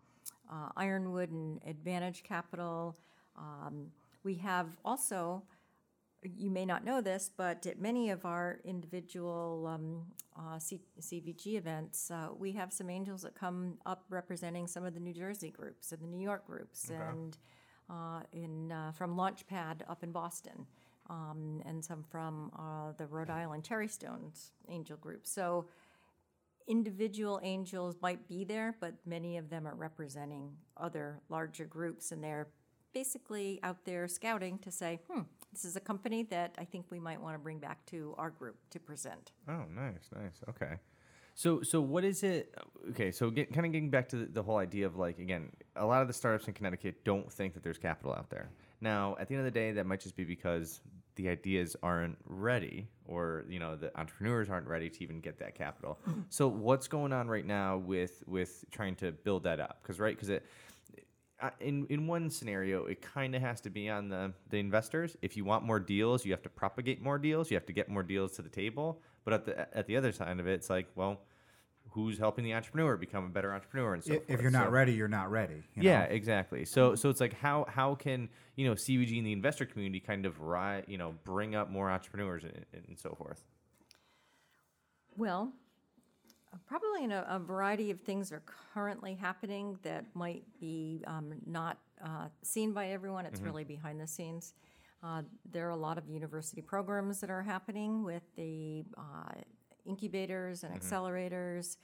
uh, 0.50 0.68
Ironwood 0.76 1.30
and 1.30 1.60
Advantage 1.66 2.22
Capital. 2.22 2.96
Um, 3.38 3.86
we 4.24 4.34
have 4.36 4.66
also, 4.84 5.42
you 6.22 6.50
may 6.50 6.66
not 6.66 6.84
know 6.84 7.00
this, 7.00 7.30
but 7.34 7.66
at 7.66 7.80
many 7.80 8.10
of 8.10 8.24
our 8.24 8.60
individual 8.64 9.66
um, 9.66 10.02
uh, 10.38 10.58
C- 10.58 10.80
CVG 11.00 11.56
events, 11.56 12.10
uh, 12.10 12.28
we 12.38 12.52
have 12.52 12.72
some 12.72 12.90
angels 12.90 13.22
that 13.22 13.34
come 13.34 13.78
up 13.86 14.04
representing 14.10 14.66
some 14.66 14.84
of 14.84 14.92
the 14.94 15.00
New 15.00 15.14
Jersey 15.14 15.50
groups 15.50 15.92
and 15.92 16.02
the 16.02 16.06
New 16.06 16.20
York 16.20 16.46
groups 16.46 16.90
and 17.12 17.38
uh, 17.88 18.20
in 18.32 18.70
uh, 18.70 18.92
from 18.92 19.16
Launchpad 19.16 19.80
up 19.88 20.02
in 20.04 20.12
Boston, 20.12 20.66
um, 21.08 21.60
and 21.64 21.84
some 21.84 22.04
from 22.04 22.52
uh, 22.56 22.92
the 22.98 23.06
Rhode 23.06 23.30
Island 23.30 23.64
Cherry 23.64 23.88
Stones 23.88 24.52
Angel 24.68 24.96
Group. 24.96 25.26
So 25.26 25.66
individual 26.68 27.40
angels 27.42 27.96
might 28.00 28.28
be 28.28 28.44
there, 28.44 28.76
but 28.80 28.94
many 29.06 29.38
of 29.38 29.50
them 29.50 29.66
are 29.66 29.74
representing 29.74 30.52
other 30.76 31.20
larger 31.28 31.64
groups, 31.64 32.12
and 32.12 32.22
they're 32.22 32.48
basically 32.92 33.58
out 33.62 33.84
there 33.84 34.06
scouting 34.06 34.58
to 34.58 34.70
say, 34.70 35.00
"Hmm, 35.10 35.22
this 35.52 35.64
is 35.64 35.76
a 35.76 35.80
company 35.80 36.22
that 36.24 36.54
I 36.58 36.64
think 36.64 36.86
we 36.90 36.98
might 36.98 37.20
want 37.20 37.34
to 37.34 37.38
bring 37.38 37.58
back 37.58 37.84
to 37.86 38.14
our 38.18 38.30
group 38.30 38.56
to 38.70 38.80
present." 38.80 39.32
Oh, 39.48 39.64
nice, 39.74 40.08
nice. 40.14 40.40
Okay. 40.48 40.76
So, 41.34 41.62
so 41.62 41.80
what 41.80 42.04
is 42.04 42.22
it? 42.22 42.54
Okay, 42.90 43.10
so 43.10 43.30
get, 43.30 43.52
kind 43.52 43.64
of 43.64 43.72
getting 43.72 43.88
back 43.88 44.08
to 44.10 44.16
the, 44.16 44.26
the 44.26 44.42
whole 44.42 44.58
idea 44.58 44.86
of 44.86 44.96
like 44.96 45.18
again, 45.18 45.50
a 45.76 45.86
lot 45.86 46.02
of 46.02 46.08
the 46.08 46.12
startups 46.14 46.48
in 46.48 46.54
Connecticut 46.54 47.04
don't 47.04 47.32
think 47.32 47.54
that 47.54 47.62
there's 47.62 47.78
capital 47.78 48.12
out 48.12 48.28
there. 48.30 48.50
Now, 48.80 49.16
at 49.18 49.28
the 49.28 49.34
end 49.34 49.46
of 49.46 49.52
the 49.52 49.58
day, 49.58 49.72
that 49.72 49.86
might 49.86 50.00
just 50.00 50.16
be 50.16 50.24
because 50.24 50.80
the 51.16 51.28
ideas 51.28 51.76
aren't 51.82 52.16
ready, 52.26 52.88
or 53.06 53.44
you 53.48 53.58
know, 53.58 53.76
the 53.76 53.96
entrepreneurs 53.98 54.48
aren't 54.48 54.66
ready 54.66 54.88
to 54.88 55.02
even 55.02 55.20
get 55.20 55.38
that 55.38 55.54
capital. 55.54 55.98
so, 56.28 56.48
what's 56.48 56.88
going 56.88 57.12
on 57.12 57.28
right 57.28 57.46
now 57.46 57.78
with 57.78 58.22
with 58.26 58.64
trying 58.70 58.96
to 58.96 59.12
build 59.12 59.44
that 59.44 59.60
up? 59.60 59.78
Because 59.82 59.98
right, 59.98 60.14
because 60.14 60.28
it 60.28 60.44
in 61.60 61.86
in 61.90 62.06
one 62.06 62.30
scenario, 62.30 62.84
it 62.86 63.00
kind 63.02 63.34
of 63.34 63.42
has 63.42 63.60
to 63.62 63.70
be 63.70 63.88
on 63.88 64.08
the 64.08 64.32
the 64.50 64.58
investors. 64.58 65.16
If 65.22 65.36
you 65.36 65.44
want 65.44 65.64
more 65.64 65.80
deals, 65.80 66.24
you 66.24 66.32
have 66.32 66.42
to 66.42 66.48
propagate 66.50 67.00
more 67.02 67.18
deals. 67.18 67.50
You 67.50 67.56
have 67.56 67.66
to 67.66 67.72
get 67.72 67.88
more 67.88 68.02
deals 68.02 68.32
to 68.36 68.42
the 68.42 68.48
table. 68.48 69.00
But 69.24 69.34
at 69.34 69.44
the 69.46 69.76
at 69.78 69.86
the 69.86 69.96
other 69.96 70.12
side 70.12 70.38
of 70.40 70.46
it, 70.46 70.52
it's 70.54 70.70
like, 70.70 70.88
well, 70.94 71.20
who's 71.90 72.18
helping 72.18 72.44
the 72.44 72.54
entrepreneur 72.54 72.96
become 72.96 73.24
a 73.24 73.28
better 73.28 73.52
entrepreneur 73.52 73.94
and 73.94 74.04
so 74.04 74.14
I- 74.14 74.16
forth. 74.18 74.30
if 74.30 74.40
you're 74.42 74.50
not 74.50 74.66
So- 74.66 74.70
ready, 74.70 74.92
you're 74.92 75.08
not 75.08 75.30
ready. 75.30 75.62
you 75.74 75.82
yeah, 75.82 76.00
know? 76.06 76.10
exactly. 76.10 76.64
So 76.64 76.94
so 76.94 77.08
it's 77.10 77.20
like 77.20 77.34
how 77.34 77.66
how 77.68 77.94
can 77.96 78.28
you 78.56 78.66
know 78.66 78.74
CVG 78.74 79.18
and 79.18 79.26
the 79.26 79.32
investor 79.32 79.66
community 79.66 80.00
kind 80.00 80.24
of 80.26 80.40
ri 80.40 80.84
you 80.86 80.98
know 80.98 81.14
bring 81.24 81.54
up 81.54 81.70
more 81.70 81.90
entrepreneurs 81.90 82.44
and, 82.44 82.64
and 82.88 82.98
so 82.98 83.14
forth. 83.14 83.42
Well, 85.16 85.52
probably 86.66 87.04
in 87.04 87.12
a, 87.12 87.24
a 87.28 87.38
variety 87.38 87.90
of 87.90 88.00
things 88.00 88.32
are 88.32 88.42
currently 88.74 89.14
happening 89.14 89.78
that 89.82 90.04
might 90.14 90.44
be 90.60 91.02
um, 91.06 91.32
not 91.46 91.78
uh, 92.04 92.28
seen 92.42 92.72
by 92.72 92.88
everyone. 92.88 93.26
It's 93.26 93.40
really 93.40 93.64
behind 93.64 94.00
the 94.00 94.06
scenes. 94.06 94.54
Uh, 95.02 95.22
there 95.50 95.66
are 95.66 95.70
a 95.70 95.76
lot 95.76 95.96
of 95.96 96.08
university 96.08 96.60
programs 96.60 97.20
that 97.20 97.30
are 97.30 97.42
happening 97.42 98.02
with 98.04 98.22
the 98.36 98.84
uh, 98.98 99.32
incubators 99.86 100.62
and 100.64 100.74
accelerators. 100.78 101.76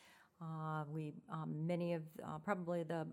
Uh, 0.43 0.85
we 0.93 1.15
um, 1.33 1.67
many 1.67 1.95
of 1.95 2.03
uh, 2.23 2.39
probably 2.45 2.83
the 2.83 3.07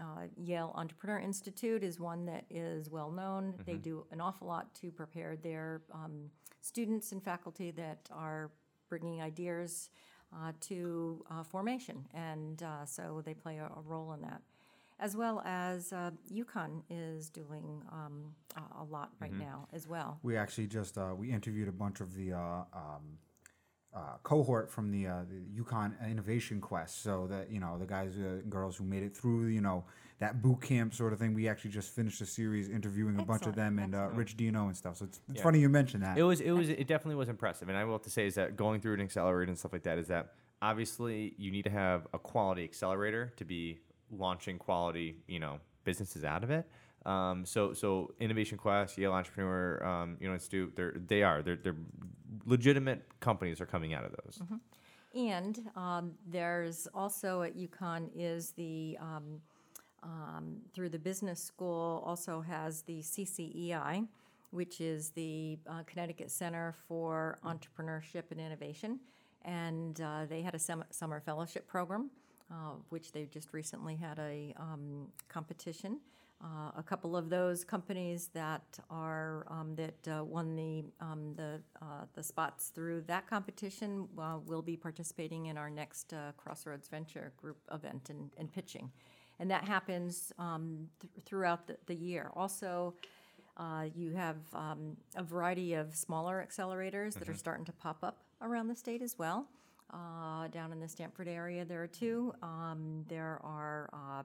uh, 0.00 0.26
Yale 0.36 0.72
Entrepreneur 0.76 1.18
Institute 1.18 1.82
is 1.82 1.98
one 1.98 2.24
that 2.26 2.44
is 2.50 2.88
well 2.88 3.10
known. 3.10 3.54
They 3.66 3.74
do 3.74 4.06
an 4.12 4.20
awful 4.20 4.46
lot 4.46 4.72
to 4.76 4.92
prepare 4.92 5.36
their 5.36 5.82
um, 5.92 6.30
students 6.60 7.10
and 7.10 7.22
faculty 7.22 7.72
that 7.72 8.08
are 8.12 8.52
bringing 8.88 9.20
ideas 9.20 9.90
uh, 10.34 10.52
to 10.60 11.24
uh, 11.30 11.42
formation, 11.42 12.06
and 12.14 12.62
uh, 12.62 12.84
so 12.84 13.22
they 13.24 13.34
play 13.34 13.58
a, 13.58 13.64
a 13.64 13.80
role 13.84 14.12
in 14.12 14.20
that. 14.22 14.42
As 15.00 15.16
well 15.16 15.40
as 15.44 15.92
uh, 15.92 16.10
UConn 16.32 16.82
is 16.90 17.30
doing 17.30 17.82
um, 17.92 18.34
a, 18.56 18.82
a 18.82 18.84
lot 18.84 19.10
right 19.20 19.32
now 19.32 19.68
as 19.72 19.86
well. 19.86 20.18
We 20.24 20.36
actually 20.36 20.66
just 20.66 20.98
uh, 20.98 21.14
we 21.16 21.30
interviewed 21.30 21.68
a 21.68 21.72
bunch 21.72 22.00
of 22.00 22.14
the 22.16 22.32
uh, 22.32 22.64
um, 22.72 23.18
uh, 23.94 24.16
cohort 24.22 24.70
from 24.70 24.90
the, 24.90 25.06
uh, 25.06 25.20
the 25.28 25.62
UConn 25.62 25.92
Innovation 26.10 26.60
Quest. 26.60 27.02
So 27.02 27.26
that 27.28 27.50
you 27.50 27.60
know 27.60 27.78
the 27.78 27.86
guys 27.86 28.12
uh, 28.18 28.26
and 28.42 28.50
girls 28.50 28.76
who 28.76 28.84
made 28.84 29.02
it 29.02 29.16
through 29.16 29.46
you 29.46 29.60
know 29.60 29.84
that 30.20 30.42
boot 30.42 30.60
camp 30.60 30.94
sort 30.94 31.12
of 31.12 31.18
thing. 31.18 31.32
We 31.34 31.48
actually 31.48 31.70
just 31.70 31.94
finished 31.94 32.20
a 32.20 32.26
series 32.26 32.68
interviewing 32.68 33.18
a 33.20 33.24
bunch 33.24 33.46
of 33.46 33.54
them 33.54 33.78
and 33.78 33.94
uh. 33.94 34.08
Rich 34.12 34.36
Dino 34.36 34.66
and 34.66 34.76
stuff. 34.76 34.96
So 34.96 35.04
it's, 35.04 35.20
it's 35.28 35.38
Yeah. 35.38 35.42
funny 35.42 35.60
you 35.60 35.68
mentioned 35.68 36.02
that. 36.02 36.18
It 36.18 36.22
was 36.22 36.40
it 36.40 36.50
was 36.52 36.68
it 36.68 36.86
definitely 36.86 37.16
was 37.16 37.28
impressive, 37.28 37.68
and 37.68 37.78
I 37.78 37.84
will 37.84 37.94
have 37.94 38.02
to 38.02 38.10
say 38.10 38.26
is 38.26 38.34
that 38.34 38.56
going 38.56 38.80
through 38.80 38.94
an 38.94 39.00
accelerator 39.00 39.50
and 39.50 39.58
stuff 39.58 39.72
like 39.72 39.84
that 39.84 39.98
is 39.98 40.08
that 40.08 40.34
obviously 40.60 41.34
you 41.38 41.50
need 41.50 41.62
to 41.64 41.70
have 41.70 42.06
a 42.12 42.18
quality 42.18 42.64
accelerator 42.64 43.32
to 43.36 43.44
be 43.44 43.78
launching 44.10 44.58
quality 44.58 45.16
you 45.28 45.38
know 45.38 45.58
businesses 45.84 46.24
out 46.24 46.42
of 46.44 46.50
it. 46.50 46.66
Um, 47.06 47.44
so 47.46 47.72
so 47.72 48.12
Innovation 48.20 48.58
Quest, 48.58 48.98
Yale 48.98 49.12
Entrepreneur, 49.12 49.84
um, 49.84 50.16
you 50.20 50.28
know 50.28 50.34
Institute, 50.34 50.72
they're 50.76 50.94
they 51.06 51.22
are 51.22 51.42
they're 51.42 51.56
they're 51.56 51.76
legitimate 52.44 53.02
companies 53.20 53.60
are 53.60 53.66
coming 53.66 53.94
out 53.94 54.04
of 54.04 54.12
those. 54.24 54.40
And 55.14 55.70
um, 55.76 56.12
there's 56.26 56.86
also 56.94 57.42
at 57.42 57.56
UConn 57.56 58.08
is 58.14 58.50
the, 58.52 58.98
um, 59.00 59.40
um, 60.02 60.58
through 60.74 60.90
the 60.90 60.98
business 60.98 61.42
school, 61.42 62.02
also 62.06 62.40
has 62.40 62.82
the 62.82 63.00
CCEI, 63.00 64.06
which 64.50 64.80
is 64.80 65.10
the 65.10 65.58
uh, 65.66 65.82
Connecticut 65.86 66.30
Center 66.30 66.74
for 66.86 67.38
Entrepreneurship 67.44 68.24
and 68.30 68.40
Innovation. 68.40 69.00
And 69.44 70.00
uh, 70.00 70.26
they 70.28 70.42
had 70.42 70.54
a 70.54 70.58
sem- 70.58 70.84
summer 70.90 71.20
fellowship 71.20 71.66
program, 71.66 72.10
uh, 72.50 72.72
which 72.90 73.12
they 73.12 73.24
just 73.24 73.52
recently 73.52 73.96
had 73.96 74.18
a 74.18 74.54
um, 74.58 75.08
competition. 75.28 76.00
Uh, 76.40 76.70
a 76.76 76.82
couple 76.84 77.16
of 77.16 77.30
those 77.30 77.64
companies 77.64 78.28
that 78.32 78.78
are 78.90 79.44
um, 79.50 79.74
that 79.74 80.08
uh, 80.08 80.22
won 80.22 80.54
the 80.54 80.84
um, 81.00 81.34
the 81.34 81.60
uh, 81.82 82.04
the 82.14 82.22
spots 82.22 82.68
through 82.68 83.00
that 83.08 83.26
competition 83.26 84.06
uh, 84.16 84.36
will 84.46 84.62
be 84.62 84.76
participating 84.76 85.46
in 85.46 85.58
our 85.58 85.68
next 85.68 86.12
uh, 86.12 86.30
Crossroads 86.36 86.86
Venture 86.86 87.32
Group 87.36 87.58
event 87.72 88.08
and, 88.10 88.30
and 88.38 88.52
pitching, 88.52 88.88
and 89.40 89.50
that 89.50 89.66
happens 89.66 90.32
um, 90.38 90.86
th- 91.00 91.12
throughout 91.24 91.66
the, 91.66 91.76
the 91.86 91.94
year. 91.96 92.30
Also, 92.36 92.94
uh, 93.56 93.86
you 93.96 94.12
have 94.12 94.36
um, 94.54 94.96
a 95.16 95.24
variety 95.24 95.74
of 95.74 95.96
smaller 95.96 96.46
accelerators 96.48 97.14
that 97.14 97.28
are 97.28 97.34
starting 97.34 97.64
to 97.64 97.72
pop 97.72 98.04
up 98.04 98.22
around 98.42 98.68
the 98.68 98.76
state 98.76 99.02
as 99.02 99.18
well. 99.18 99.48
Uh, 99.92 100.46
down 100.48 100.70
in 100.70 100.78
the 100.78 100.88
Stamford 100.88 101.26
area, 101.26 101.64
there 101.64 101.82
are 101.82 101.88
two. 101.88 102.32
Um, 102.42 103.04
there 103.08 103.40
are 103.42 103.88
uh, 103.92 104.22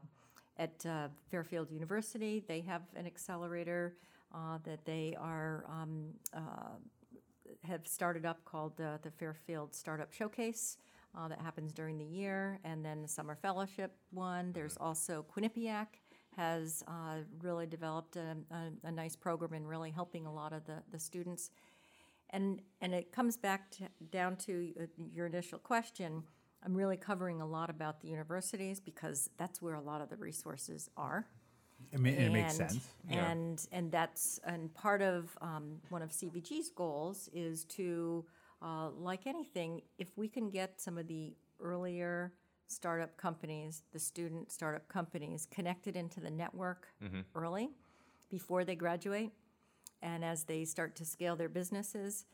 at 0.57 0.85
uh, 0.85 1.07
Fairfield 1.29 1.71
University, 1.71 2.43
they 2.47 2.61
have 2.61 2.83
an 2.95 3.05
accelerator 3.05 3.95
uh, 4.33 4.57
that 4.63 4.85
they 4.85 5.15
are 5.19 5.65
um, 5.69 6.09
uh, 6.33 6.77
have 7.63 7.87
started 7.87 8.25
up 8.25 8.43
called 8.45 8.79
uh, 8.81 8.97
the 9.01 9.11
Fairfield 9.11 9.73
Startup 9.73 10.11
Showcase. 10.11 10.77
Uh, 11.15 11.27
that 11.27 11.39
happens 11.39 11.71
during 11.71 11.99
the 11.99 12.05
year, 12.05 12.59
and 12.63 12.83
then 12.83 13.03
the 13.03 13.07
summer 13.07 13.35
fellowship 13.35 13.95
one. 14.11 14.51
There's 14.51 14.75
also 14.77 15.23
Quinnipiac 15.35 15.85
has 16.35 16.83
uh, 16.87 17.17
really 17.41 17.67
developed 17.67 18.15
a, 18.15 18.35
a, 18.51 18.87
a 18.87 18.91
nice 18.91 19.15
program 19.15 19.53
in 19.53 19.67
really 19.67 19.91
helping 19.91 20.25
a 20.25 20.33
lot 20.33 20.53
of 20.53 20.65
the, 20.65 20.81
the 20.91 20.99
students. 20.99 21.51
And, 22.31 22.61
and 22.81 22.93
it 22.93 23.11
comes 23.11 23.37
back 23.37 23.69
to, 23.71 23.83
down 24.09 24.37
to 24.37 24.73
your 25.13 25.27
initial 25.27 25.59
question. 25.59 26.23
I'm 26.65 26.73
really 26.73 26.97
covering 26.97 27.41
a 27.41 27.45
lot 27.45 27.69
about 27.69 28.01
the 28.01 28.07
universities 28.07 28.79
because 28.79 29.29
that's 29.37 29.61
where 29.61 29.75
a 29.75 29.81
lot 29.81 30.01
of 30.01 30.09
the 30.09 30.15
resources 30.17 30.89
are. 30.95 31.25
It, 31.91 31.99
ma- 31.99 32.09
it 32.09 32.31
makes 32.31 32.59
And- 32.59 32.71
sense. 32.71 32.87
Yeah. 33.09 33.31
And, 33.31 33.67
and 33.71 33.91
that's, 33.91 34.39
and 34.45 34.73
part 34.73 35.01
of, 35.01 35.37
um, 35.41 35.79
one 35.89 36.01
of 36.01 36.11
CVG's 36.11 36.69
goals 36.69 37.29
is 37.33 37.65
to, 37.65 38.25
uh, 38.61 38.89
like 38.91 39.27
anything, 39.27 39.81
if 39.97 40.17
we 40.17 40.27
can 40.29 40.49
get 40.49 40.79
some 40.79 40.97
of 40.97 41.07
the 41.07 41.33
earlier 41.59 42.31
startup 42.67 43.17
companies, 43.17 43.83
the 43.91 43.99
student 43.99 44.51
startup 44.51 44.87
companies, 44.87 45.47
connected 45.51 45.95
into 45.97 46.19
the 46.21 46.29
network 46.31 46.87
early, 47.35 47.69
before 48.31 48.63
they 48.63 48.75
graduate, 48.75 49.31
and 50.01 50.23
as 50.25 50.43
they 50.45 50.63
start 50.65 50.95
to 50.95 51.05
scale 51.05 51.35
their 51.35 51.49
businesses, 51.49 52.25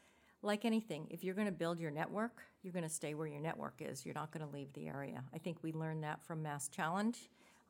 like 0.41 0.65
anything, 0.65 1.07
if 1.09 1.23
you're 1.23 1.35
going 1.35 1.47
to 1.47 1.51
build 1.51 1.79
your 1.79 1.91
network, 1.91 2.41
you're 2.63 2.73
going 2.73 2.83
to 2.83 2.89
stay 2.89 3.13
where 3.13 3.27
your 3.27 3.41
network 3.41 3.75
is. 3.79 4.05
You're 4.05 4.15
not 4.15 4.31
going 4.31 4.45
to 4.45 4.53
leave 4.53 4.71
the 4.73 4.87
area. 4.87 5.23
I 5.33 5.37
think 5.37 5.57
we 5.61 5.73
learned 5.73 6.03
that 6.03 6.23
from 6.23 6.41
Mass 6.41 6.69
Challenge 6.69 7.17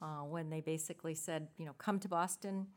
uh, 0.02 0.22
when 0.22 0.50
they 0.50 0.62
basically 0.62 1.16
said, 1.16 1.48
you 1.58 1.66
know, 1.66 1.74
come 1.78 2.00
to 2.00 2.08
Boston, 2.08 2.68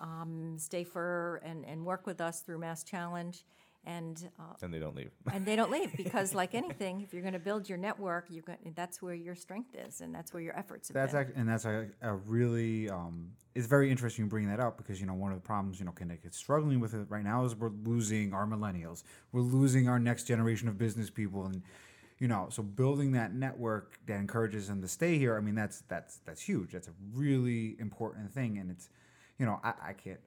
um, 0.00 0.56
stay 0.58 0.84
for 0.84 1.40
and, 1.44 1.64
and 1.66 1.84
work 1.84 2.06
with 2.06 2.20
us 2.20 2.40
through 2.40 2.58
Mass 2.58 2.82
Challenge. 2.82 3.44
And, 3.84 4.30
uh, 4.38 4.54
And 4.62 4.72
they 4.72 4.78
don't 4.78 4.94
leave. 4.94 5.10
and 5.32 5.44
they 5.44 5.56
don't 5.56 5.70
leave 5.70 5.96
because, 5.96 6.34
like 6.34 6.54
anything, 6.54 7.00
if 7.00 7.12
you're 7.12 7.22
going 7.22 7.32
to 7.34 7.40
build 7.40 7.68
your 7.68 7.78
network, 7.78 8.26
you're 8.30 8.44
that's 8.76 9.02
where 9.02 9.14
your 9.14 9.34
strength 9.34 9.74
is 9.74 10.00
and 10.00 10.14
that's 10.14 10.32
where 10.32 10.42
your 10.42 10.56
efforts 10.56 10.88
have 10.88 10.94
That's 10.94 11.12
been. 11.12 11.20
act- 11.22 11.36
and 11.36 11.48
that's 11.48 11.64
a, 11.64 11.88
a 12.00 12.14
really 12.14 12.88
um, 12.88 13.32
it's 13.54 13.66
very 13.66 13.90
interesting 13.90 14.28
bringing 14.28 14.48
that 14.50 14.60
up 14.60 14.76
because 14.76 15.00
you 15.00 15.06
know 15.06 15.14
one 15.14 15.32
of 15.32 15.36
the 15.36 15.46
problems 15.46 15.78
you 15.80 15.84
know 15.84 15.92
Connecticut's 15.92 16.36
struggling 16.36 16.78
with 16.80 16.94
it 16.94 17.06
right 17.08 17.24
now 17.24 17.44
is 17.44 17.54
we're 17.56 17.70
losing 17.84 18.32
our 18.32 18.46
millennials, 18.46 19.02
we're 19.32 19.40
losing 19.40 19.88
our 19.88 19.98
next 19.98 20.24
generation 20.24 20.68
of 20.68 20.78
business 20.78 21.10
people, 21.10 21.44
and 21.46 21.60
you 22.20 22.28
know 22.28 22.46
so 22.50 22.62
building 22.62 23.12
that 23.12 23.34
network 23.34 23.98
that 24.06 24.14
encourages 24.18 24.68
them 24.68 24.80
to 24.80 24.88
stay 24.88 25.18
here. 25.18 25.36
I 25.36 25.40
mean 25.40 25.56
that's 25.56 25.80
that's 25.88 26.18
that's 26.24 26.40
huge. 26.40 26.70
That's 26.72 26.86
a 26.88 26.94
really 27.12 27.76
important 27.80 28.32
thing, 28.32 28.58
and 28.58 28.70
it's 28.70 28.88
you 29.38 29.44
know 29.46 29.58
I, 29.64 29.72
I 29.88 29.92
can't. 29.92 30.20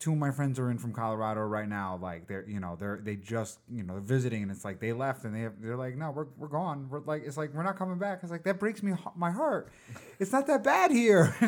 Two 0.00 0.12
of 0.12 0.18
my 0.18 0.32
friends 0.32 0.58
are 0.58 0.70
in 0.70 0.78
from 0.78 0.92
Colorado 0.92 1.42
right 1.42 1.68
now. 1.68 1.98
Like 2.02 2.26
they're, 2.26 2.44
you 2.48 2.58
know, 2.58 2.74
they're 2.78 2.98
they 3.02 3.16
just, 3.16 3.60
you 3.70 3.84
know, 3.84 3.92
they're 3.92 4.02
visiting, 4.02 4.42
and 4.42 4.50
it's 4.50 4.64
like 4.64 4.80
they 4.80 4.92
left, 4.92 5.24
and 5.24 5.34
they 5.34 5.42
have, 5.42 5.52
they're 5.60 5.76
like, 5.76 5.96
no, 5.96 6.10
we're, 6.10 6.26
we're 6.36 6.48
gone. 6.48 6.88
We're 6.90 7.00
like, 7.00 7.22
it's 7.24 7.36
like 7.36 7.54
we're 7.54 7.62
not 7.62 7.76
coming 7.76 7.98
back. 7.98 8.20
It's 8.22 8.32
like 8.32 8.42
that 8.44 8.58
breaks 8.58 8.82
me 8.82 8.94
my 9.14 9.30
heart. 9.30 9.70
It's 10.18 10.32
not 10.32 10.46
that 10.48 10.64
bad 10.64 10.90
here. 10.90 11.36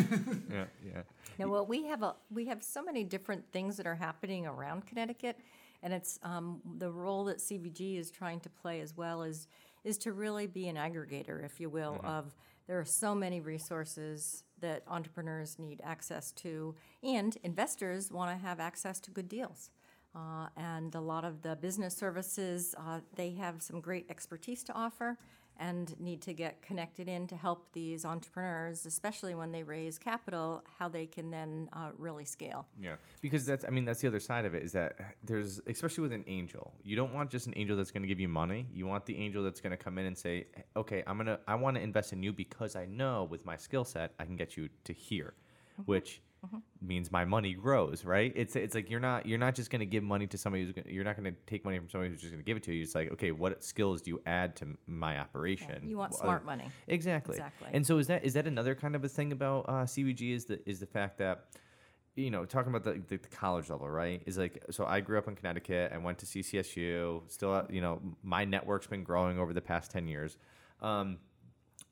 yeah, 0.51 0.67
yeah. 0.87 1.03
Now, 1.39 1.49
well, 1.49 1.67
we 1.67 1.87
have 1.87 2.03
a 2.03 2.15
we 2.31 2.47
have 2.47 2.63
so 2.63 2.83
many 2.83 3.05
different 3.05 3.45
things 3.53 3.77
that 3.79 3.87
are 3.87 3.95
happening 3.95 4.47
around 4.47 4.87
Connecticut, 4.87 5.39
and 5.83 5.93
it's 5.93 6.19
um, 6.23 6.61
the 6.79 6.91
role 6.91 7.25
that 7.25 7.39
CVG 7.39 7.99
is 7.99 8.11
trying 8.11 8.41
to 8.41 8.51
play 8.51 8.81
as 8.81 8.97
well 8.97 9.23
is 9.23 9.49
is 9.85 9.99
to 9.99 10.13
really 10.13 10.47
be 10.47 10.69
an 10.69 10.77
aggregator, 10.77 11.45
if 11.45 11.59
you 11.59 11.69
will, 11.69 12.01
of 12.05 12.35
there 12.67 12.79
are 12.79 12.85
so 12.85 13.15
many 13.15 13.41
resources 13.41 14.45
that 14.63 14.83
entrepreneurs 14.89 15.59
need 15.59 15.81
access 15.85 16.33
to, 16.33 16.75
and 17.03 17.37
investors 17.45 18.11
want 18.11 18.31
to 18.31 18.47
have 18.47 18.59
access 18.59 18.99
to 19.01 19.11
good 19.11 19.29
deals. 19.29 19.71
Uh, 20.15 20.49
and 20.57 20.95
a 20.95 21.01
lot 21.01 21.25
of 21.25 21.43
the 21.43 21.57
business 21.57 21.97
services, 21.97 22.75
uh, 22.79 23.01
they 23.15 23.31
have 23.31 23.63
some 23.63 23.81
great 23.81 24.07
expertise 24.11 24.63
to 24.65 24.73
offer 24.75 25.17
and 25.63 25.99
need 26.01 26.21
to 26.21 26.35
get 26.35 26.61
connected 26.61 27.09
in 27.09 27.29
to 27.29 27.37
help 27.37 27.73
these 27.73 28.05
entrepreneurs, 28.05 28.85
especially 28.85 29.37
when 29.37 29.53
they 29.53 29.63
raise 29.63 29.97
capital, 29.97 30.65
how 30.79 30.89
they 30.89 31.07
can 31.07 31.31
then 31.31 31.69
uh, 31.73 31.91
really 31.97 32.25
scale. 32.25 32.67
Yeah, 32.81 32.97
because 33.21 33.47
that's 33.47 33.65
I 33.65 33.71
mean 33.71 33.85
that's 33.85 34.01
the 34.01 34.09
other 34.09 34.19
side 34.19 34.45
of 34.45 34.55
it 34.57 34.65
is 34.65 34.73
that 34.73 34.97
there's 35.23 35.61
especially 35.69 36.03
with 36.03 36.13
an 36.13 36.25
angel, 36.27 36.75
you 36.83 36.97
don't 36.97 37.15
want 37.15 37.31
just 37.31 37.47
an 37.47 37.55
angel 37.57 37.77
that's 37.77 37.93
going 37.93 38.03
to 38.03 38.09
give 38.09 38.19
you 38.19 38.29
money. 38.29 38.67
You 38.75 38.89
want 38.89 39.07
the 39.07 39.17
angel 39.17 39.45
that's 39.45 39.61
going 39.61 39.71
to 39.71 39.77
come 39.77 39.99
in 39.99 40.07
and 40.07 40.19
say, 40.19 40.47
"Okay, 40.77 41.05
I'm 41.07 41.17
gonna 41.17 41.39
I 41.47 41.55
want 41.55 41.77
to 41.77 41.83
invest 41.83 42.13
in 42.13 42.25
you 42.25 42.33
because 42.33 42.75
I 42.75 42.87
know 42.87 43.29
with 43.31 43.47
my 43.47 43.57
skill 43.57 43.85
set 43.85 44.15
I 44.19 44.25
can 44.25 44.35
get 44.35 44.57
you 44.57 44.69
to 44.85 44.93
here," 44.93 45.35
which 45.87 46.23
means 46.81 47.13
my 47.13 47.25
money 47.25 47.55
grows, 47.55 48.05
right? 48.05 48.33
It's 48.35 48.57
it's 48.57 48.75
like 48.75 48.91
you're 48.91 49.01
not 49.01 49.27
you're 49.27 49.39
not 49.39 49.55
just 49.55 49.71
going 49.71 49.81
to 49.81 49.87
give 49.87 50.03
money 50.03 50.27
to 50.27 50.39
somebody 50.39 50.65
who's 50.65 50.73
gonna, 50.73 50.91
you're 50.91 51.05
not 51.05 51.17
going 51.17 51.33
to 51.33 51.39
take 51.47 51.65
money 51.65 51.79
from 51.79 51.89
somebody 51.89 52.11
who's 52.11 52.21
just 52.21 52.33
going 52.33 52.43
to 52.43 52.47
give 52.47 52.57
it 52.57 52.63
to 52.65 52.73
you. 52.73 52.83
It's 52.83 52.95
like, 52.95 53.13
okay, 53.13 53.31
what 53.31 53.63
skills 53.63 54.03
do 54.03 54.11
you 54.11 54.21
add 54.27 54.57
to 54.57 54.67
my 54.87 55.19
operation? 55.19 55.89
You 55.89 55.99
want 55.99 56.15
smart 56.15 56.45
money. 56.45 56.69
Exactly. 56.89 57.37
Exactly. 57.37 57.69
And 57.73 57.87
so 57.87 57.99
is 57.99 58.09
that 58.09 58.25
is 58.25 58.35
that 58.35 58.47
another 58.47 58.75
kind 58.75 58.97
of 58.97 59.05
a 59.05 59.09
thing 59.09 59.33
about 59.33 59.67
uh, 59.69 59.73
CVG 59.85 60.35
is 60.35 60.45
the 60.47 60.61
is 60.69 60.81
the 60.81 60.87
fact 60.87 61.19
that 61.19 61.47
you 62.17 62.31
know 62.31 62.45
talking 62.45 62.75
about 62.75 62.85
the, 62.85 63.01
the, 63.09 63.17
the 63.17 63.29
college 63.29 63.71
level 63.71 63.89
right 63.89 64.23
is 64.27 64.37
like 64.37 64.63
so 64.71 64.85
I 64.85 65.01
grew 65.01 65.19
up 65.19 65.29
in 65.29 65.35
Connecticut 65.35 65.93
and 65.93 66.05
went 66.05 66.19
to 66.19 66.27
CCSU 66.27 67.23
still 67.29 67.67
you 67.71 67.81
know 67.81 68.01
my 68.23 68.45
network's 68.45 68.87
been 68.87 69.05
growing 69.05 69.39
over 69.39 69.53
the 69.53 69.63
past 69.63 69.91
10 69.93 70.09
years 70.09 70.37
um, 70.83 71.19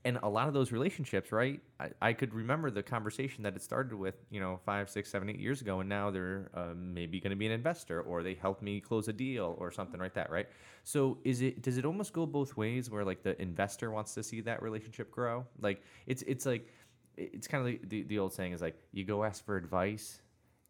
and 0.04 0.18
a 0.22 0.28
lot 0.28 0.48
of 0.48 0.54
those 0.54 0.72
relationships, 0.72 1.30
right? 1.30 1.60
I, 1.78 1.90
I 2.00 2.12
could 2.14 2.32
remember 2.32 2.70
the 2.70 2.82
conversation 2.82 3.42
that 3.42 3.54
it 3.54 3.62
started 3.62 3.94
with, 3.94 4.14
you 4.30 4.40
know, 4.40 4.58
five, 4.64 4.88
six, 4.88 5.10
seven, 5.10 5.28
eight 5.28 5.38
years 5.38 5.60
ago, 5.60 5.80
and 5.80 5.88
now 5.88 6.10
they're 6.10 6.50
uh, 6.54 6.72
maybe 6.74 7.20
going 7.20 7.30
to 7.30 7.36
be 7.36 7.46
an 7.46 7.52
investor, 7.52 8.00
or 8.00 8.22
they 8.22 8.34
helped 8.34 8.62
me 8.62 8.80
close 8.80 9.08
a 9.08 9.12
deal, 9.12 9.56
or 9.58 9.70
something 9.70 10.00
like 10.00 10.14
that, 10.14 10.30
right? 10.30 10.48
So, 10.84 11.18
is 11.24 11.42
it 11.42 11.62
does 11.62 11.76
it 11.76 11.84
almost 11.84 12.12
go 12.12 12.24
both 12.26 12.56
ways, 12.56 12.90
where 12.90 13.04
like 13.04 13.22
the 13.22 13.40
investor 13.40 13.90
wants 13.90 14.14
to 14.14 14.22
see 14.22 14.40
that 14.42 14.62
relationship 14.62 15.10
grow? 15.10 15.44
Like 15.60 15.82
it's 16.06 16.22
it's 16.22 16.46
like 16.46 16.66
it's 17.16 17.46
kind 17.46 17.66
of 17.66 17.66
the, 17.66 17.80
the, 17.88 18.02
the 18.04 18.18
old 18.18 18.32
saying 18.32 18.52
is 18.52 18.62
like 18.62 18.76
you 18.92 19.04
go 19.04 19.24
ask 19.24 19.44
for 19.44 19.56
advice 19.56 20.20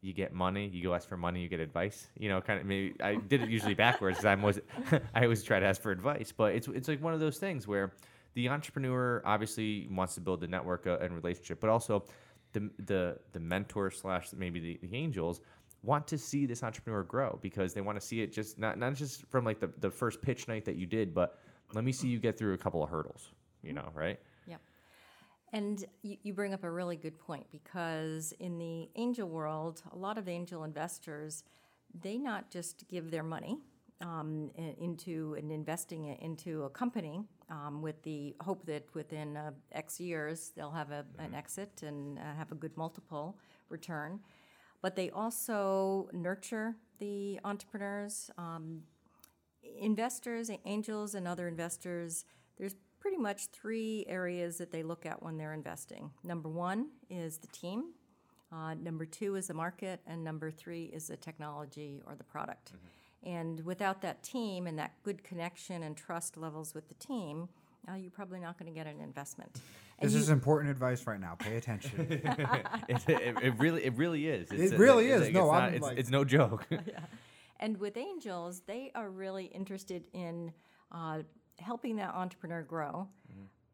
you 0.02 0.12
get 0.12 0.32
money. 0.32 0.68
You 0.72 0.82
go 0.82 0.94
ask 0.94 1.08
for 1.08 1.16
money, 1.16 1.42
you 1.42 1.48
get 1.48 1.60
advice. 1.60 2.08
You 2.18 2.30
know, 2.30 2.40
kind 2.40 2.58
of 2.58 2.66
maybe 2.66 2.94
I 3.02 3.16
did 3.16 3.42
it 3.42 3.50
usually 3.50 3.74
backwards 3.74 4.24
I'm 4.24 4.42
was 4.42 4.58
I 5.14 5.24
always 5.24 5.42
try 5.42 5.60
to 5.60 5.66
ask 5.66 5.80
for 5.80 5.90
advice, 5.90 6.32
but 6.32 6.54
it's 6.54 6.68
it's 6.68 6.88
like 6.88 7.02
one 7.02 7.14
of 7.14 7.20
those 7.20 7.38
things 7.38 7.66
where 7.66 7.92
the 8.40 8.48
entrepreneur 8.48 9.20
obviously 9.26 9.86
wants 9.90 10.14
to 10.14 10.20
build 10.22 10.40
the 10.40 10.48
network 10.48 10.86
uh, 10.86 10.96
and 11.02 11.14
relationship, 11.14 11.60
but 11.60 11.68
also 11.68 12.04
the 12.54 12.70
the 12.86 13.18
the 13.32 13.40
mentor 13.40 13.90
slash 13.90 14.28
maybe 14.34 14.58
the, 14.60 14.80
the 14.82 14.96
angels 14.96 15.42
want 15.82 16.06
to 16.06 16.16
see 16.16 16.46
this 16.46 16.62
entrepreneur 16.62 17.02
grow 17.02 17.38
because 17.42 17.74
they 17.74 17.82
want 17.82 18.00
to 18.00 18.06
see 18.06 18.22
it 18.22 18.32
just 18.32 18.58
not 18.58 18.78
not 18.78 18.94
just 18.94 19.26
from 19.26 19.44
like 19.44 19.60
the, 19.60 19.70
the 19.80 19.90
first 19.90 20.22
pitch 20.22 20.48
night 20.48 20.64
that 20.64 20.76
you 20.76 20.86
did, 20.86 21.12
but 21.14 21.38
let 21.74 21.84
me 21.84 21.92
see 21.92 22.08
you 22.08 22.18
get 22.18 22.38
through 22.38 22.54
a 22.54 22.58
couple 22.58 22.82
of 22.82 22.88
hurdles. 22.88 23.32
You 23.62 23.74
know, 23.74 23.90
right? 23.92 24.18
Yep. 24.46 24.60
And 25.52 25.84
you, 26.00 26.16
you 26.22 26.32
bring 26.32 26.54
up 26.54 26.64
a 26.64 26.70
really 26.70 26.96
good 26.96 27.18
point 27.18 27.44
because 27.52 28.32
in 28.40 28.56
the 28.56 28.88
angel 28.96 29.28
world, 29.28 29.82
a 29.92 29.96
lot 29.96 30.16
of 30.16 30.28
angel 30.28 30.64
investors, 30.64 31.44
they 32.02 32.16
not 32.16 32.50
just 32.50 32.88
give 32.88 33.10
their 33.10 33.22
money 33.22 33.58
um, 34.00 34.50
into 34.56 35.34
and 35.36 35.52
investing 35.52 36.06
it 36.06 36.20
into 36.20 36.62
a 36.62 36.70
company 36.70 37.20
um, 37.50 37.82
with 37.82 38.02
the 38.02 38.34
hope 38.40 38.64
that 38.66 38.84
within 38.94 39.36
uh, 39.36 39.50
X 39.72 40.00
years 40.00 40.52
they'll 40.56 40.70
have 40.70 40.90
a, 40.90 41.04
an 41.18 41.34
exit 41.34 41.82
and 41.82 42.18
uh, 42.18 42.22
have 42.36 42.52
a 42.52 42.54
good 42.54 42.76
multiple 42.76 43.36
return. 43.68 44.20
But 44.82 44.96
they 44.96 45.10
also 45.10 46.08
nurture 46.12 46.76
the 46.98 47.38
entrepreneurs. 47.44 48.30
Um, 48.38 48.82
investors, 49.78 50.50
angels, 50.64 51.14
and 51.14 51.28
other 51.28 51.48
investors, 51.48 52.24
there's 52.56 52.76
pretty 52.98 53.18
much 53.18 53.46
three 53.46 54.04
areas 54.08 54.58
that 54.58 54.70
they 54.70 54.82
look 54.82 55.04
at 55.06 55.22
when 55.22 55.36
they're 55.36 55.54
investing. 55.54 56.10
Number 56.24 56.48
one 56.48 56.88
is 57.08 57.38
the 57.38 57.46
team, 57.48 57.92
uh, 58.52 58.74
number 58.74 59.06
two 59.06 59.36
is 59.36 59.46
the 59.46 59.54
market, 59.54 60.00
and 60.06 60.24
number 60.24 60.50
three 60.50 60.84
is 60.84 61.06
the 61.06 61.16
technology 61.16 62.02
or 62.06 62.14
the 62.14 62.24
product. 62.24 62.72
And 63.22 63.64
without 63.64 64.00
that 64.02 64.22
team 64.22 64.66
and 64.66 64.78
that 64.78 64.92
good 65.02 65.22
connection 65.22 65.82
and 65.82 65.96
trust 65.96 66.36
levels 66.36 66.74
with 66.74 66.88
the 66.88 66.94
team, 66.94 67.48
uh, 67.90 67.94
you're 67.94 68.10
probably 68.10 68.40
not 68.40 68.58
going 68.58 68.72
to 68.72 68.74
get 68.76 68.86
an 68.86 69.00
investment. 69.00 69.60
And 69.98 70.08
This 70.08 70.14
you- 70.14 70.20
is 70.20 70.30
important 70.30 70.70
advice 70.70 71.06
right 71.06 71.20
now. 71.20 71.34
Pay 71.38 71.56
attention. 71.56 72.06
it, 72.88 73.08
it, 73.08 73.36
it 73.42 73.54
really 73.58 73.84
it 73.84 73.94
really 73.96 74.26
is. 74.26 74.50
It's, 74.50 74.72
It 74.72 74.78
really 74.78 75.08
it's 75.08 75.16
is. 75.16 75.26
like, 75.28 75.34
No, 75.34 75.44
it's, 75.46 75.52
I'm 75.54 75.72
not, 75.72 75.80
like- 75.82 75.98
it's 75.98 76.10
no 76.10 76.24
joke. 76.24 76.66
And 77.62 77.76
with 77.76 77.98
angels, 77.98 78.62
they 78.66 78.90
are 78.94 79.10
really 79.10 79.44
interested 79.44 80.06
in 80.14 80.50
uh, 80.92 81.18
helping 81.58 81.96
that 81.96 82.14
entrepreneur 82.14 82.62
grow. 82.62 83.06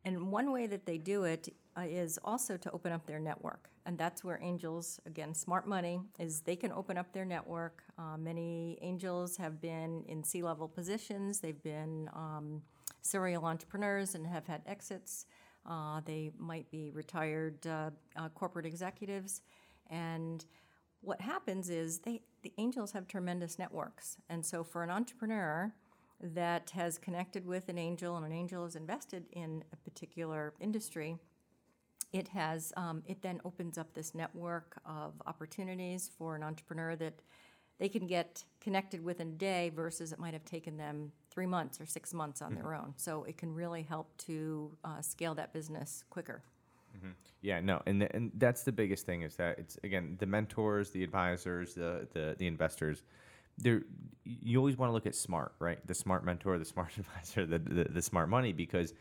And 0.05 0.33
one 0.33 0.51
way 0.51 0.67
that 0.67 0.87
they 0.87 0.99
do 0.99 1.23
it 1.23 1.55
uh, 1.77 1.83
is 1.83 2.19
also 2.25 2.57
to 2.57 2.71
open 2.73 2.91
up 2.93 3.07
their 3.07 3.21
network. 3.21 3.71
And 3.87 3.97
that's 3.97 4.25
where 4.25 4.39
angels, 4.43 5.01
again, 5.07 5.33
smart 5.33 5.67
money, 5.67 6.01
is 6.19 6.41
they 6.41 6.57
can 6.57 6.73
open 6.73 6.99
up 6.99 7.13
their 7.13 7.25
network. 7.25 7.85
Uh, 7.97 8.17
many 8.19 8.79
angels 8.83 9.37
have 9.37 9.61
been 9.61 10.03
in 10.09 10.25
C 10.25 10.43
level 10.43 10.67
positions, 10.69 11.39
they've 11.39 11.63
been 11.63 12.11
um, 12.13 12.63
serial 13.01 13.45
entrepreneurs 13.45 14.17
and 14.17 14.27
have 14.27 14.47
had 14.47 14.63
exits. 14.67 15.27
Uh, 15.65 16.01
they 16.05 16.33
might 16.37 16.69
be 16.71 16.91
retired 16.91 17.65
uh, 17.67 17.91
uh, 18.17 18.29
corporate 18.31 18.67
executives. 18.67 19.41
And 19.89 20.45
what 21.01 21.21
happens 21.21 21.71
is 21.71 22.01
they 22.01 22.23
the 22.43 22.53
angels 22.59 22.93
have 22.93 23.07
tremendous 23.07 23.59
networks 23.59 24.19
and 24.29 24.45
so 24.45 24.63
for 24.65 24.83
an 24.83 24.91
entrepreneur 24.91 25.73
that 26.21 26.71
has 26.71 26.99
connected 26.99 27.47
with 27.47 27.69
an 27.69 27.79
angel 27.79 28.17
and 28.17 28.27
an 28.27 28.33
angel 28.33 28.65
is 28.65 28.77
invested 28.77 29.25
in 29.33 29.63
a 29.73 29.77
particular 29.77 30.55
industry 30.61 31.17
it 32.13 32.29
has 32.29 32.73
um, 32.77 33.03
it 33.07 33.23
then 33.23 33.41
opens 33.45 33.79
up 33.79 33.93
this 33.95 34.15
network 34.15 34.77
of 34.85 35.15
opportunities 35.27 36.11
for 36.17 36.37
an 36.37 36.43
entrepreneur 36.43 36.97
that 36.97 37.21
they 37.79 37.89
can 37.89 38.07
get 38.07 38.45
connected 38.61 39.05
with 39.05 39.21
in 39.21 39.29
a 39.29 39.33
day 39.33 39.71
versus 39.75 40.13
it 40.13 40.19
might 40.19 40.33
have 40.33 40.45
taken 40.45 40.77
them 40.77 41.13
three 41.31 41.47
months 41.47 41.81
or 41.81 41.87
six 41.87 42.15
months 42.15 42.41
on 42.41 42.55
their 42.55 42.75
own 42.75 42.95
so 42.97 43.25
it 43.25 43.37
can 43.37 43.55
really 43.55 43.83
help 43.83 44.17
to 44.17 44.71
uh, 44.85 45.01
scale 45.01 45.35
that 45.35 45.53
business 45.53 46.05
quicker 46.09 46.43
Yeah, 47.43 47.61
no, 47.61 47.83
and 47.87 48.01
th- 48.01 48.11
and 48.15 48.33
that's 48.37 48.63
the 48.63 48.73
biggest 48.73 49.07
thing 49.07 49.23
is 49.23 49.37
that 49.37 49.59
it's 49.59 49.79
again 49.85 50.17
the 50.19 50.27
mentors, 50.27 50.91
the 50.91 51.05
advisors, 51.05 51.75
the 51.75 52.09
the, 52.13 52.35
the 52.39 52.47
investors. 52.47 53.03
They're, 53.59 53.83
you 54.25 54.59
always 54.59 54.77
want 54.77 54.91
to 54.91 54.93
look 54.93 55.07
at 55.07 55.15
smart, 55.15 55.55
right? 55.61 55.85
The 55.87 55.95
smart 55.95 56.25
mentor, 56.25 56.59
the 56.59 56.65
smart 56.65 56.91
advisor, 56.99 57.47
the, 57.47 57.59
the 57.59 57.85
the 57.85 58.03
smart 58.03 58.29
money, 58.29 58.53
because 58.53 58.95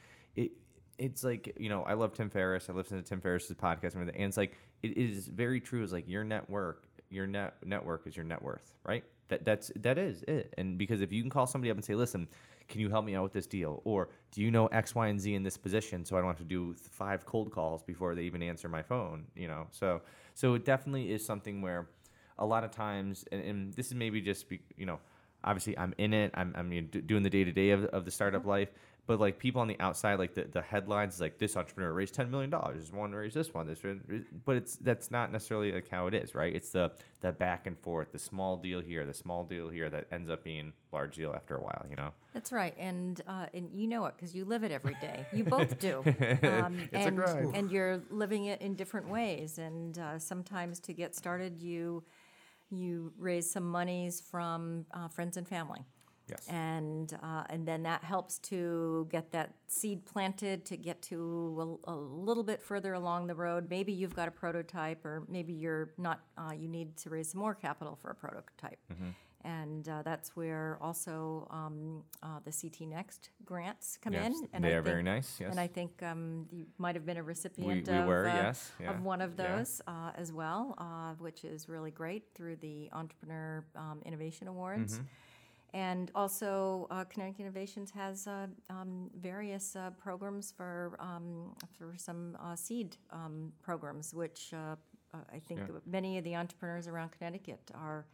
it's 0.97 1.23
like 1.23 1.55
you 1.59 1.69
know 1.69 1.83
I 1.83 1.93
love 1.93 2.13
Tim 2.13 2.29
Ferriss. 2.29 2.69
I 2.69 2.73
listen 2.73 2.97
to 2.97 3.03
Tim 3.03 3.21
Ferriss's 3.21 3.55
podcast 3.55 3.95
and 3.95 4.09
it's 4.09 4.37
like 4.37 4.57
it 4.83 4.97
is 4.97 5.27
very 5.27 5.59
true. 5.59 5.83
It's 5.83 5.93
like 5.93 6.07
your 6.07 6.23
network, 6.23 6.87
your 7.09 7.27
net 7.27 7.55
network 7.63 8.07
is 8.07 8.15
your 8.15 8.25
net 8.25 8.41
worth, 8.41 8.73
right? 8.85 9.03
That 9.29 9.45
that's 9.45 9.71
that 9.77 9.97
is 9.97 10.23
it. 10.27 10.53
And 10.57 10.77
because 10.77 11.01
if 11.01 11.11
you 11.11 11.21
can 11.21 11.29
call 11.29 11.47
somebody 11.47 11.71
up 11.71 11.77
and 11.77 11.83
say, 11.83 11.95
listen, 11.95 12.27
can 12.67 12.81
you 12.81 12.89
help 12.89 13.05
me 13.05 13.15
out 13.15 13.23
with 13.23 13.33
this 13.33 13.47
deal? 13.47 13.81
Or 13.83 14.09
do 14.31 14.41
you 14.41 14.51
know 14.51 14.67
X, 14.67 14.95
Y, 14.95 15.07
and 15.07 15.19
Z 15.19 15.33
in 15.33 15.43
this 15.43 15.57
position 15.57 16.05
so 16.05 16.17
I 16.17 16.19
don't 16.19 16.29
have 16.29 16.37
to 16.37 16.43
do 16.43 16.73
five 16.73 17.25
cold 17.25 17.51
calls 17.51 17.83
before 17.83 18.15
they 18.15 18.23
even 18.23 18.41
answer 18.41 18.69
my 18.69 18.81
phone? 18.81 19.25
You 19.35 19.47
know, 19.47 19.67
so 19.71 20.01
so 20.33 20.53
it 20.53 20.65
definitely 20.65 21.11
is 21.11 21.25
something 21.25 21.61
where 21.61 21.87
a 22.37 22.45
lot 22.45 22.63
of 22.63 22.71
times, 22.71 23.23
and, 23.31 23.41
and 23.41 23.73
this 23.73 23.87
is 23.87 23.95
maybe 23.95 24.19
just 24.21 24.49
be, 24.49 24.59
you 24.75 24.85
know, 24.85 24.99
obviously 25.43 25.77
I'm 25.77 25.93
in 25.97 26.13
it. 26.13 26.31
I'm 26.33 26.53
I'm 26.55 26.71
you 26.71 26.81
know, 26.81 26.87
d- 26.91 27.01
doing 27.01 27.23
the 27.23 27.29
day 27.29 27.43
to 27.43 27.51
day 27.51 27.69
of 27.71 27.85
of 27.85 28.05
the 28.05 28.11
startup 28.11 28.41
mm-hmm. 28.41 28.49
life. 28.49 28.69
But 29.07 29.19
like 29.19 29.37
people 29.37 29.61
on 29.61 29.67
the 29.67 29.79
outside, 29.79 30.17
like 30.17 30.33
the, 30.33 30.45
the 30.51 30.61
headlines 30.61 31.15
is 31.15 31.21
like 31.21 31.37
this 31.37 31.55
entrepreneur 31.55 31.93
raised 31.93 32.15
ten 32.15 32.31
million 32.31 32.49
dollars. 32.49 32.79
This 32.79 32.91
one 32.91 33.11
raised 33.11 33.35
this 33.35 33.53
one. 33.53 33.67
This, 33.67 33.79
but 34.45 34.55
it's 34.55 34.77
that's 34.77 35.11
not 35.11 35.31
necessarily 35.31 35.71
like 35.71 35.87
how 35.89 36.07
it 36.07 36.13
is, 36.15 36.33
right? 36.33 36.55
It's 36.55 36.69
the 36.71 36.91
the 37.21 37.31
back 37.31 37.67
and 37.67 37.77
forth, 37.79 38.11
the 38.11 38.19
small 38.19 38.57
deal 38.57 38.79
here, 38.79 39.05
the 39.05 39.13
small 39.13 39.43
deal 39.43 39.69
here 39.69 39.89
that 39.89 40.07
ends 40.11 40.29
up 40.29 40.43
being 40.43 40.73
large 40.91 41.15
deal 41.15 41.33
after 41.33 41.55
a 41.55 41.61
while. 41.61 41.85
You 41.89 41.95
know. 41.97 42.11
That's 42.33 42.51
right, 42.51 42.75
and 42.79 43.21
uh, 43.27 43.45
and 43.53 43.69
you 43.73 43.87
know 43.87 44.05
it 44.05 44.15
because 44.15 44.33
you 44.33 44.43
live 44.45 44.63
it 44.63 44.71
every 44.71 44.95
day. 45.01 45.25
You 45.31 45.43
both 45.43 45.77
do, 45.79 45.99
um, 46.43 46.79
It's 46.91 46.93
a 46.93 47.07
and 47.07 47.15
grind. 47.17 47.55
and 47.55 47.71
you're 47.71 48.01
living 48.09 48.45
it 48.45 48.61
in 48.61 48.73
different 48.75 49.07
ways. 49.09 49.59
And 49.59 49.97
uh, 49.99 50.17
sometimes 50.19 50.79
to 50.81 50.93
get 50.93 51.15
started, 51.15 51.61
you 51.61 52.03
you 52.71 53.13
raise 53.17 53.49
some 53.51 53.69
monies 53.69 54.21
from 54.21 54.85
uh, 54.93 55.07
friends 55.07 55.37
and 55.37 55.47
family, 55.47 55.81
Yes. 56.27 56.47
and 56.47 57.17
uh, 57.21 57.43
and 57.49 57.67
then 57.67 57.83
that 57.83 58.03
helps 58.03 58.39
to 58.39 59.07
get 59.11 59.31
that 59.31 59.53
seed 59.67 60.05
planted 60.05 60.65
to 60.65 60.77
get 60.77 61.01
to 61.03 61.79
a, 61.87 61.91
a 61.91 61.95
little 61.95 62.43
bit 62.43 62.61
further 62.61 62.93
along 62.93 63.27
the 63.27 63.35
road. 63.35 63.67
Maybe 63.69 63.93
you've 63.93 64.15
got 64.15 64.27
a 64.27 64.31
prototype, 64.31 65.05
or 65.05 65.23
maybe 65.27 65.53
you're 65.53 65.91
not. 65.97 66.21
Uh, 66.37 66.53
you 66.53 66.67
need 66.67 66.97
to 66.97 67.09
raise 67.09 67.31
some 67.31 67.41
more 67.41 67.53
capital 67.53 67.97
for 68.01 68.09
a 68.09 68.15
prototype, 68.15 68.79
and 69.45 69.87
uh, 69.87 70.01
that's 70.03 70.35
where 70.35 70.79
also 70.81 71.47
um, 71.51 72.03
uh, 72.23 72.39
the 72.43 72.51
CT 72.51 72.89
Next 72.89 73.29
grants 73.45 73.97
come 74.01 74.13
Yes, 74.13 74.25
in. 74.25 74.47
And 74.53 74.63
they 74.63 74.73
I 74.73 74.77
are 74.77 74.81
very 74.81 75.03
nice, 75.03 75.37
yes. 75.39 75.51
And 75.51 75.59
I 75.59 75.67
think 75.67 76.01
um, 76.01 76.47
you 76.51 76.65
might 76.79 76.95
have 76.95 77.05
been 77.05 77.17
a 77.17 77.23
recipient 77.23 77.87
we 77.87 77.93
of, 77.93 78.05
were, 78.07 78.27
uh, 78.27 78.33
yes, 78.33 78.71
yeah, 78.81 78.89
of 78.89 79.03
one 79.03 79.21
of 79.21 79.33
yeah. 79.37 79.57
those 79.57 79.81
uh, 79.87 80.11
as 80.17 80.33
well, 80.33 80.73
uh, 80.79 81.13
which 81.19 81.43
is 81.43 81.69
really 81.69 81.91
great 81.91 82.23
through 82.33 82.55
the 82.55 82.89
Entrepreneur 82.91 83.63
um, 83.75 84.01
Innovation 84.03 84.47
Awards. 84.47 84.95
Mm-hmm. 84.95 85.05
And 85.75 86.09
also, 86.15 86.87
uh, 86.89 87.03
Connecticut 87.03 87.41
Innovations 87.41 87.91
has 87.91 88.27
uh, 88.27 88.47
um, 88.69 89.11
various 89.19 89.75
uh, 89.75 89.89
programs 89.97 90.53
for 90.55 90.95
um, 91.01 91.53
for 91.77 91.93
some 91.97 92.37
uh, 92.41 92.55
seed 92.55 92.95
um, 93.11 93.51
programs, 93.61 94.13
which 94.13 94.53
uh, 94.53 94.77
uh, 95.13 95.17
I 95.33 95.39
think 95.39 95.59
Yeah. 95.59 95.79
many 95.85 96.17
of 96.17 96.23
the 96.23 96.33
entrepreneurs 96.33 96.87
around 96.87 97.09
Connecticut 97.11 97.59
are 97.73 98.05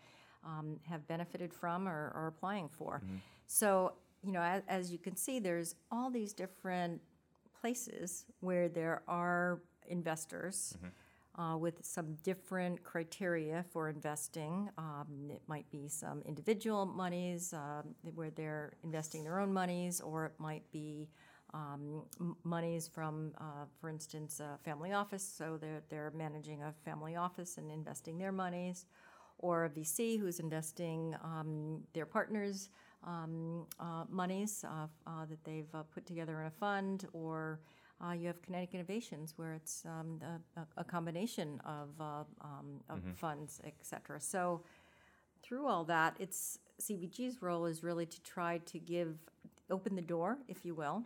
um, 0.43 0.79
have 0.89 1.07
benefited 1.07 1.53
from 1.53 1.87
or 1.87 2.11
are 2.15 2.27
applying 2.27 2.67
for. 2.67 2.93
Mm-hmm. 3.05 3.17
So, 3.45 3.93
you 4.23 4.31
know, 4.31 4.41
as, 4.41 4.63
as 4.67 4.91
you 4.91 4.97
can 4.97 5.15
see, 5.15 5.37
there's 5.39 5.75
all 5.91 6.09
these 6.09 6.33
different 6.33 6.99
places 7.61 8.25
where 8.39 8.69
there 8.69 9.03
are 9.07 9.61
investors 9.87 10.75
uh, 11.41 11.57
with 11.57 11.83
some 11.83 12.15
different 12.23 12.83
criteria 12.83 13.65
for 13.71 13.89
investing. 13.89 14.69
Um, 14.77 15.29
it 15.29 15.41
might 15.47 15.69
be 15.71 15.87
some 15.87 16.21
individual 16.25 16.85
monies 16.85 17.53
um, 17.53 17.95
where 18.15 18.29
they're 18.29 18.73
investing 18.83 19.23
their 19.23 19.39
own 19.39 19.51
monies, 19.51 20.01
or 20.01 20.25
it 20.25 20.33
might 20.37 20.69
be 20.71 21.09
um, 21.53 22.03
monies 22.43 22.87
from, 22.87 23.33
uh, 23.39 23.65
for 23.79 23.89
instance, 23.89 24.39
a 24.39 24.57
family 24.63 24.93
office. 24.93 25.23
So 25.23 25.57
they're, 25.59 25.81
they're 25.89 26.11
managing 26.15 26.61
a 26.63 26.73
family 26.85 27.15
office 27.15 27.57
and 27.57 27.71
investing 27.71 28.17
their 28.17 28.31
monies, 28.31 28.85
or 29.39 29.65
a 29.65 29.69
VC 29.69 30.19
who's 30.19 30.39
investing 30.39 31.15
um, 31.23 31.81
their 31.93 32.05
partners' 32.05 32.69
um, 33.03 33.65
uh, 33.79 34.03
monies 34.09 34.63
uh, 34.63 34.85
uh, 35.07 35.25
that 35.25 35.43
they've 35.43 35.73
uh, 35.73 35.81
put 35.93 36.05
together 36.05 36.39
in 36.41 36.47
a 36.47 36.51
fund, 36.51 37.07
or 37.13 37.61
uh, 38.05 38.13
you 38.13 38.27
have 38.27 38.41
Connecticut 38.41 38.75
Innovations, 38.75 39.33
where 39.35 39.53
it's 39.53 39.83
um, 39.85 40.19
a, 40.57 40.61
a, 40.77 40.83
combination 40.83 41.61
of, 41.65 41.89
uh, 41.99 42.23
um, 42.41 42.81
of 42.89 43.01
funds, 43.15 43.61
et 43.63 43.73
cetera. 43.81 44.19
So 44.19 44.61
through 45.43 45.67
all 45.67 45.83
that, 45.85 46.15
it's 46.19 46.59
CVG's 46.81 47.41
role 47.41 47.65
is 47.65 47.83
really 47.83 48.05
to 48.05 48.21
try 48.23 48.59
to 48.59 48.79
give, 48.79 49.17
open 49.69 49.95
the 49.95 50.01
door, 50.01 50.37
if 50.47 50.65
you 50.65 50.73
will, 50.73 51.03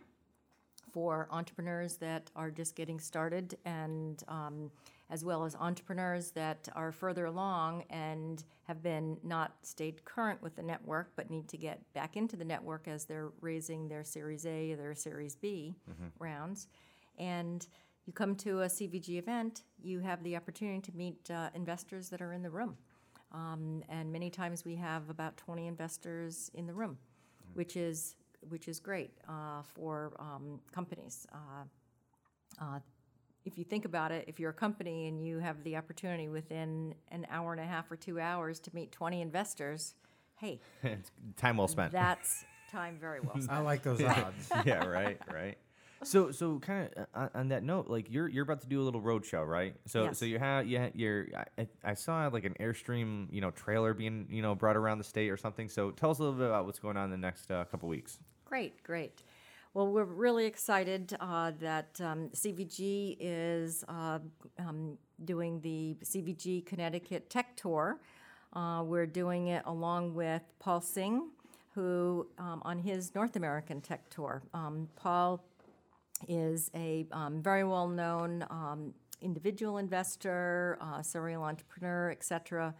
for 0.92 1.28
entrepreneurs 1.30 1.96
that 1.96 2.30
are 2.34 2.50
just 2.50 2.74
getting 2.74 2.98
started 2.98 3.56
and 3.64 4.22
um, 4.28 4.70
as 5.10 5.24
well 5.24 5.44
as 5.44 5.54
entrepreneurs 5.54 6.32
that 6.32 6.68
are 6.74 6.90
further 6.90 7.26
along 7.26 7.84
and 7.90 8.44
have 8.64 8.82
been 8.82 9.16
not 9.22 9.54
stayed 9.62 10.04
current 10.04 10.42
with 10.42 10.56
the 10.56 10.62
network 10.62 11.12
but 11.16 11.30
need 11.30 11.48
to 11.48 11.56
get 11.56 11.80
back 11.94 12.16
into 12.16 12.36
the 12.36 12.44
network 12.44 12.88
as 12.88 13.04
they're 13.04 13.30
raising 13.40 13.88
their 13.88 14.02
Series 14.04 14.44
A 14.46 14.72
or 14.72 14.76
their 14.76 14.94
Series 14.94 15.36
B 15.36 15.76
rounds. 16.18 16.68
And 17.18 17.66
you 18.06 18.12
come 18.12 18.34
to 18.36 18.62
a 18.62 18.66
CVG 18.66 19.18
event, 19.18 19.62
you 19.82 20.00
have 20.00 20.22
the 20.22 20.36
opportunity 20.36 20.80
to 20.80 20.96
meet 20.96 21.30
uh, 21.30 21.50
investors 21.54 22.08
that 22.10 22.20
are 22.22 22.32
in 22.32 22.42
the 22.42 22.50
room. 22.50 22.76
Um, 23.32 23.82
and 23.88 24.12
many 24.12 24.30
times 24.30 24.64
we 24.64 24.76
have 24.76 25.10
about 25.10 25.36
20 25.36 25.66
investors 25.66 26.50
in 26.54 26.66
the 26.66 26.72
room, 26.74 26.96
which 27.54 27.76
is 27.76 28.14
which 28.48 28.68
is 28.68 28.78
great 28.78 29.10
uh, 29.28 29.62
for 29.62 30.12
um, 30.20 30.60
companies. 30.72 31.26
Uh, 31.32 31.64
uh, 32.60 32.78
if 33.46 33.56
you 33.56 33.64
think 33.64 33.84
about 33.84 34.10
it, 34.12 34.24
if 34.26 34.38
you're 34.40 34.50
a 34.50 34.54
company 34.54 35.06
and 35.06 35.24
you 35.24 35.38
have 35.38 35.62
the 35.62 35.76
opportunity 35.76 36.28
within 36.28 36.94
an 37.12 37.26
hour 37.30 37.52
and 37.52 37.60
a 37.60 37.64
half 37.64 37.90
or 37.90 37.96
two 37.96 38.18
hours 38.20 38.58
to 38.60 38.70
meet 38.74 38.90
20 38.92 39.22
investors, 39.22 39.94
hey, 40.36 40.60
It's 40.82 41.10
time 41.36 41.56
well 41.56 41.68
spent. 41.68 41.92
that's 41.92 42.44
time 42.70 42.98
very 43.00 43.20
well 43.20 43.40
spent. 43.40 43.50
I 43.50 43.60
like 43.60 43.82
those 43.84 44.02
odds. 44.02 44.50
yeah, 44.66 44.84
right, 44.84 45.18
right. 45.32 45.56
So, 46.02 46.30
so 46.30 46.58
kind 46.58 46.90
of 46.96 47.06
on, 47.14 47.30
on 47.34 47.48
that 47.48 47.62
note, 47.62 47.88
like 47.88 48.10
you're 48.10 48.28
you're 48.28 48.42
about 48.42 48.60
to 48.62 48.66
do 48.66 48.82
a 48.82 48.84
little 48.84 49.00
road 49.00 49.24
show, 49.24 49.42
right? 49.42 49.74
So, 49.86 50.04
Yes. 50.04 50.18
so 50.18 50.26
you 50.26 50.38
have 50.38 50.66
you 50.66 50.78
ha- 50.78 50.90
you're 50.92 51.26
I, 51.56 51.66
I 51.82 51.94
saw 51.94 52.26
like 52.26 52.44
an 52.44 52.54
airstream, 52.60 53.28
you 53.30 53.40
know, 53.40 53.50
trailer 53.50 53.94
being 53.94 54.26
you 54.28 54.42
know 54.42 54.54
brought 54.54 54.76
around 54.76 54.98
the 54.98 55.04
state 55.04 55.30
or 55.30 55.38
something. 55.38 55.70
So, 55.70 55.92
tell 55.92 56.10
us 56.10 56.18
a 56.18 56.22
little 56.22 56.36
bit 56.38 56.48
about 56.48 56.66
what's 56.66 56.78
going 56.80 56.98
on 56.98 57.04
in 57.06 57.10
the 57.12 57.16
next 57.16 57.50
uh, 57.50 57.64
couple 57.64 57.88
weeks. 57.88 58.18
Great, 58.44 58.82
great. 58.82 59.22
Well, 59.76 59.88
we're 59.88 60.04
really 60.04 60.46
excited 60.46 61.14
uh, 61.20 61.52
that 61.60 62.00
um, 62.00 62.30
CVG 62.30 63.18
is 63.20 63.84
uh, 63.90 64.20
um, 64.58 64.96
doing 65.26 65.60
the 65.60 65.98
CVG 66.02 66.64
Connecticut 66.64 67.28
Tech 67.28 67.54
Tour. 67.56 68.00
Uh, 68.54 68.82
we're 68.86 69.04
doing 69.04 69.48
it 69.48 69.62
along 69.66 70.14
with 70.14 70.40
Paul 70.60 70.80
Singh, 70.80 71.28
who 71.74 72.26
um, 72.38 72.62
on 72.64 72.78
his 72.78 73.14
North 73.14 73.36
American 73.36 73.82
Tech 73.82 74.08
Tour. 74.08 74.40
Um, 74.54 74.88
Paul 74.96 75.44
is 76.26 76.70
a 76.74 77.06
um, 77.12 77.42
very 77.42 77.64
well 77.64 77.86
known 77.86 78.46
um, 78.48 78.94
individual 79.20 79.76
investor, 79.76 80.78
uh, 80.80 81.02
serial 81.02 81.42
entrepreneur, 81.42 82.10
et 82.10 82.24
cetera. 82.24 82.74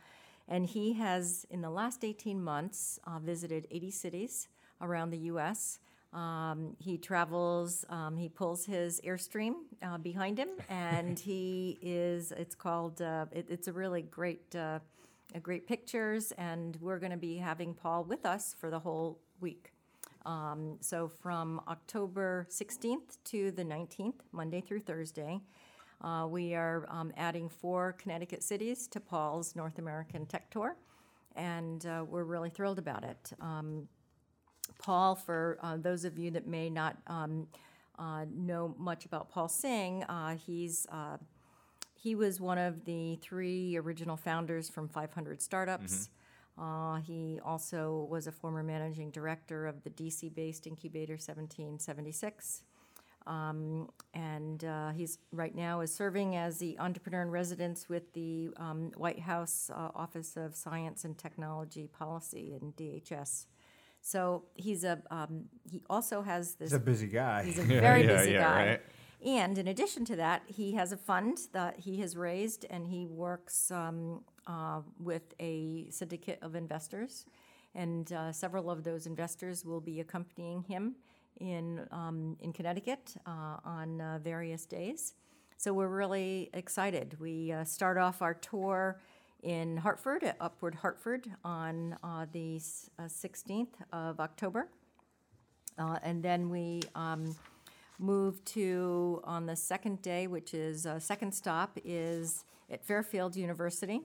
And 0.49 0.65
he 0.65 0.95
has, 0.95 1.47
in 1.51 1.61
the 1.61 1.69
last 1.69 2.05
18 2.05 2.43
months, 2.43 2.99
uh, 3.07 3.19
visited 3.19 3.67
80 3.71 3.91
cities 3.91 4.49
around 4.81 5.11
the 5.11 5.19
US. 5.19 5.79
Um, 6.17 6.75
he 6.79 6.97
travels, 6.97 7.85
um, 7.91 8.17
he 8.17 8.31
pulls 8.31 8.65
his 8.65 9.03
Airstream 9.03 9.53
uh, 9.83 9.99
behind 9.99 10.39
him, 10.39 10.49
and 10.71 11.19
he 11.19 11.79
is, 11.83 12.33
it's 12.33 12.55
called, 12.55 13.03
uh, 13.03 13.27
it, 13.31 13.47
it's 13.51 13.69
a 13.69 13.73
really 13.73 14.01
great, 14.01 14.57
uh, 14.57 14.79
a 15.35 15.41
great 15.41 15.67
pictures, 15.67 16.33
and 16.39 16.79
we're 16.81 16.99
going 16.99 17.13
to 17.13 17.19
be 17.19 17.37
having 17.37 17.75
Paul 17.75 18.05
with 18.05 18.25
us 18.25 18.57
for 18.59 18.71
the 18.71 18.79
whole 18.79 19.21
week. 19.41 19.73
Um, 20.25 20.79
so 20.81 21.07
from 21.07 21.61
October 21.69 22.47
16th 22.51 23.19
to 23.25 23.51
the 23.51 23.63
19th, 23.63 24.21
Monday 24.33 24.63
through 24.63 24.81
Thursday, 24.81 25.39
uh, 26.01 26.27
we 26.29 26.55
are 26.55 26.87
um, 26.89 27.13
adding 27.19 27.51
four 27.51 27.93
Connecticut 27.93 28.43
cities 28.43 28.87
to 28.89 29.01
Paul's 29.01 29.55
North 29.55 29.79
American 29.79 30.25
Tech 30.25 30.51
Tour, 30.51 30.77
and 31.37 31.85
uh, 31.85 32.05
we're 32.09 32.25
really 32.25 32.51
thrilled 32.51 32.79
about 32.79 33.05
it. 33.05 33.33
Um, 33.39 33.87
Paul, 34.79 35.15
for 35.15 35.59
uh, 35.63 35.77
those 35.77 36.05
of 36.05 36.19
you 36.19 36.31
that 36.33 36.47
may 36.47 36.71
not 36.71 36.97
um, 37.07 37.47
uh, 37.99 38.25
know 38.35 38.75
much 38.79 39.05
about 39.05 39.31
Paul 39.31 39.49
Singh, 39.49 40.03
uh, 40.05 40.37
he's 40.37 40.87
uh, 40.91 41.17
he 41.95 42.15
was 42.15 42.41
one 42.41 42.59
of 42.59 42.85
the 42.85 43.17
three 43.17 43.77
original 43.77 44.17
founders 44.17 44.69
from 44.69 44.89
500 44.89 45.43
Startups. 45.43 46.09
Uh, 46.59 46.97
he 46.97 47.41
also 47.45 48.07
was 48.11 48.27
a 48.27 48.33
former 48.33 48.63
managing 48.63 49.11
director 49.11 49.67
of 49.67 49.83
the 49.83 49.91
DC-based 49.91 50.67
incubator 50.67 51.15
1776. 51.15 52.63
Um, 53.27 53.91
and 54.15 54.65
uh, 54.65 54.91
he's 54.91 55.19
right 55.33 55.55
now 55.55 55.81
is 55.81 55.93
serving 55.93 56.37
as 56.37 56.59
the 56.59 56.79
entrepreneur 56.79 57.23
in 57.23 57.31
residence 57.31 57.89
with 57.89 58.13
the 58.13 58.51
um, 58.57 58.93
White 58.97 59.19
House 59.19 59.69
uh, 59.75 59.89
Office 59.95 60.37
of 60.37 60.55
Science 60.55 61.05
and 61.05 61.19
Technology 61.19 61.89
Policy 61.89 62.57
in 62.61 62.73
DHS. 62.75 63.47
So 64.07 64.45
he's 64.55 64.85
a 64.85 65.03
um, 65.11 65.47
he 65.69 65.83
also 65.91 66.23
has 66.23 66.55
this 66.55 66.71
He's 66.71 66.77
a 66.77 66.79
busy 66.79 67.09
guy. 67.09 67.43
He's 67.43 67.59
a 67.59 67.63
very 67.87 68.03
yeah, 68.03 68.17
busy 68.17 68.33
yeah, 68.35 68.41
guy. 68.41 68.67
right. 68.67 68.81
And 69.25 69.59
in 69.59 69.67
addition 69.67 70.05
to 70.05 70.17
that, 70.17 70.43
he 70.47 70.75
has 70.75 70.93
a 70.93 70.97
fund 70.97 71.39
that 71.53 71.81
he 71.81 71.97
has 72.03 72.17
raised, 72.17 72.67
and 72.71 72.87
he 72.87 73.07
works 73.07 73.69
um, 73.73 74.23
uh, 74.47 74.83
with 75.01 75.35
a 75.41 75.89
syndicate 75.91 76.39
of 76.41 76.55
investors. 76.55 77.27
And 77.75 78.13
uh, 78.13 78.31
several 78.31 78.71
of 78.71 78.85
those 78.85 79.07
investors 79.07 79.65
will 79.65 79.81
be 79.81 79.99
accompanying 79.99 80.63
him 80.63 80.95
in, 81.41 81.89
um, 81.91 82.37
in 82.39 82.53
Connecticut 82.53 83.17
uh, 83.27 83.57
on 83.65 84.01
uh, 84.01 84.21
various 84.23 84.67
days. 84.67 85.15
So 85.57 85.73
we're 85.73 85.89
really 85.89 86.49
excited. 86.55 87.17
We 87.19 87.51
uh, 87.51 87.65
start 87.65 87.99
off 87.99 88.23
our 88.23 88.35
tour 88.35 89.01
in 89.47 89.77
Hartford, 89.77 90.25
at 90.25 90.37
Upward 90.41 90.75
Hartford, 90.75 91.31
on 91.45 91.97
uh, 92.03 92.27
the 92.33 92.61
uh, 92.99 93.05
16th 93.05 93.69
of 93.93 94.19
October. 94.19 94.69
Uh, 95.79 95.99
and 96.03 96.21
then 96.21 96.51
we 96.51 96.83
um, 96.97 97.37
move 98.01 98.45
to, 98.45 99.21
on 99.23 99.47
the 99.47 99.55
second 99.55 100.03
day, 100.03 100.27
which 100.27 100.53
is, 100.53 100.85
uh, 100.85 100.99
second 100.99 101.33
stop 101.33 101.79
is 101.85 102.45
at 102.71 102.85
Fairfield 102.85 103.37
University. 103.37 104.01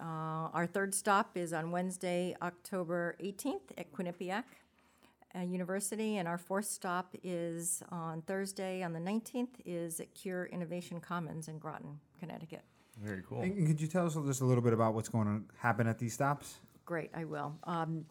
Uh, 0.00 0.50
Our 0.52 0.66
third 0.66 0.92
stop 0.92 1.36
is 1.36 1.52
on 1.52 1.70
Wednesday, 1.70 2.34
October 2.42 3.14
18th 3.22 3.70
at 3.78 3.92
Quinnipiac 3.92 4.42
uh, 5.36 5.40
University. 5.42 6.16
And 6.16 6.26
our 6.26 6.38
fourth 6.38 6.66
stop 6.66 7.14
is 7.22 7.80
on 7.90 8.22
Thursday, 8.22 8.82
on 8.82 8.92
the 8.92 8.98
19th, 8.98 9.54
is 9.64 10.00
at 10.00 10.12
Cure 10.14 10.46
Innovation 10.46 10.98
Commons 10.98 11.46
in 11.46 11.58
Groton, 11.58 12.00
Connecticut. 12.18 12.64
Very 13.02 13.22
cool. 13.28 13.42
And 13.42 13.56
and 13.58 13.66
could 13.66 13.80
you 13.80 13.88
tell 13.88 14.06
us 14.06 14.14
just 14.14 14.40
a 14.40 14.44
little 14.44 14.62
bit 14.62 14.72
about 14.72 14.94
what's 14.94 15.08
going 15.08 15.26
to 15.26 15.56
happen 15.58 15.86
at 15.86 15.98
these 15.98 16.14
stops? 16.14 16.60
Great, 16.84 17.10
I 17.14 17.24
will. 17.24 17.54
Um, 17.64 18.06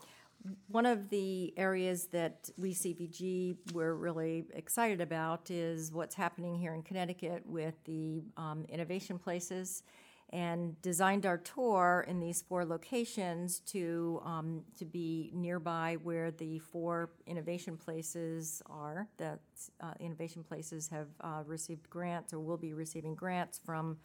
One 0.67 0.85
of 0.85 1.09
the 1.09 1.53
areas 1.55 2.07
that 2.07 2.49
we 2.57 2.73
CVG 2.73 3.55
we're 3.73 3.93
really 3.93 4.43
excited 4.53 4.99
about 4.99 5.49
is 5.49 5.93
what's 5.93 6.15
happening 6.15 6.57
here 6.59 6.73
in 6.73 6.83
Connecticut 6.83 7.43
with 7.45 7.75
the 7.85 8.23
um, 8.35 8.65
innovation 8.67 9.17
places, 9.17 9.83
and 10.31 10.81
designed 10.81 11.25
our 11.25 11.37
tour 11.37 12.03
in 12.09 12.19
these 12.19 12.41
four 12.41 12.65
locations 12.65 13.59
to 13.59 14.19
um, 14.25 14.63
to 14.79 14.83
be 14.83 15.31
nearby 15.33 15.95
where 16.03 16.31
the 16.31 16.59
four 16.59 17.11
innovation 17.25 17.77
places 17.77 18.61
are. 18.69 19.07
That 19.17 19.39
uh, 19.79 19.93
innovation 19.99 20.43
places 20.43 20.89
have 20.89 21.07
uh, 21.21 21.43
received 21.45 21.89
grants 21.89 22.33
or 22.33 22.39
will 22.39 22.57
be 22.57 22.73
receiving 22.73 23.15
grants 23.15 23.59
from 23.65 23.97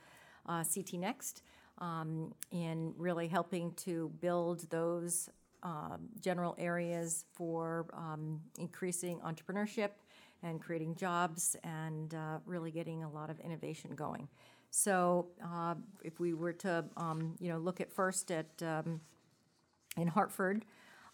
uh, 0.49 0.65
CT 0.65 0.95
Next 0.95 1.43
um, 1.79 2.35
in 2.51 2.93
really 2.97 3.29
helping 3.29 3.73
to 3.75 4.11
build 4.21 4.69
those 4.71 5.29
um, 5.63 6.09
general 6.21 6.55
areas 6.59 7.25
for 7.33 7.87
um, 7.93 8.41
increasing 8.59 9.19
entrepreneurship 9.21 9.91
and 10.43 10.61
creating 10.61 10.95
jobs 10.95 11.57
and 11.65 12.15
uh, 12.15 12.39
really 12.47 12.71
getting 12.71 13.03
a 13.03 13.11
lot 13.11 13.29
of 13.31 13.41
innovation 13.41 13.95
going. 13.95 14.29
So 14.71 15.29
uh, 15.45 15.75
if 16.05 16.21
we 16.21 16.35
were 16.35 16.53
to, 16.55 16.85
um, 16.97 17.35
you 17.41 17.49
know, 17.49 17.59
look 17.59 17.81
at 17.81 17.93
first 17.93 18.31
at 18.31 18.51
um, 18.63 19.01
in 19.97 20.07
Hartford, 20.07 20.65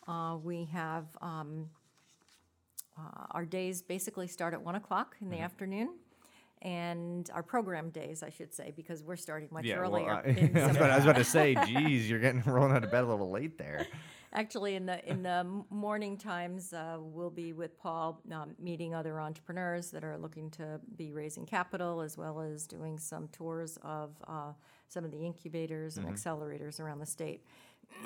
uh, 0.07 0.37
we 0.43 0.65
have 0.67 1.07
um, 1.23 1.71
uh, 2.99 3.27
our 3.31 3.45
days 3.45 3.81
basically 3.81 4.27
start 4.27 4.53
at 4.53 4.63
one 4.63 4.75
o'clock 4.75 5.17
in 5.21 5.31
the 5.31 5.39
afternoon. 5.39 5.91
And 6.65 7.29
our 7.35 7.43
program 7.43 7.91
days, 7.91 8.23
I 8.23 8.31
should 8.31 8.55
say, 8.55 8.73
because 8.75 9.03
we're 9.03 9.17
starting 9.17 9.49
much 9.53 9.67
Yeah, 9.67 9.81
well, 9.81 9.91
earlier. 9.91 10.11
I, 10.11 10.61
I 10.63 10.67
was 10.67 10.77
about, 10.77 10.91
I 10.91 10.97
was 10.97 11.05
about 11.05 11.17
to 11.17 11.25
say, 11.25 11.55
geez, 11.67 12.09
you're 12.09 12.19
getting 12.19 12.43
rolling 12.47 12.73
out 12.73 12.83
of 12.83 12.91
bed 12.91 13.05
a 13.05 13.07
little 13.07 13.31
late 13.31 13.59
there. 13.59 13.87
Actually, 14.37 14.75
in 14.75 14.85
the 14.85 15.09
in 15.09 15.23
the 15.23 15.47
morning 15.71 16.17
times, 16.17 16.73
uh, 16.73 16.97
we'll 16.99 17.31
be 17.31 17.53
with 17.53 17.79
Paul, 17.79 18.21
um, 18.33 18.57
meeting 18.59 18.93
other 18.93 19.21
entrepreneurs 19.21 19.93
that 19.93 20.03
are 20.03 20.19
looking 20.19 20.51
to 20.53 20.81
be 20.97 21.13
raising 21.13 21.47
capital, 21.47 22.01
as 22.01 22.19
well 22.19 22.41
as 22.41 22.67
doing 22.67 22.99
some 22.99 23.29
tours 23.29 23.79
of 23.83 24.11
uh, 24.27 24.53
some 24.89 25.05
of 25.05 25.13
the 25.13 25.25
incubators 25.25 25.99
and 25.99 26.07
accelerators 26.09 26.81
around 26.81 26.99
the 26.99 27.07
state. 27.07 27.45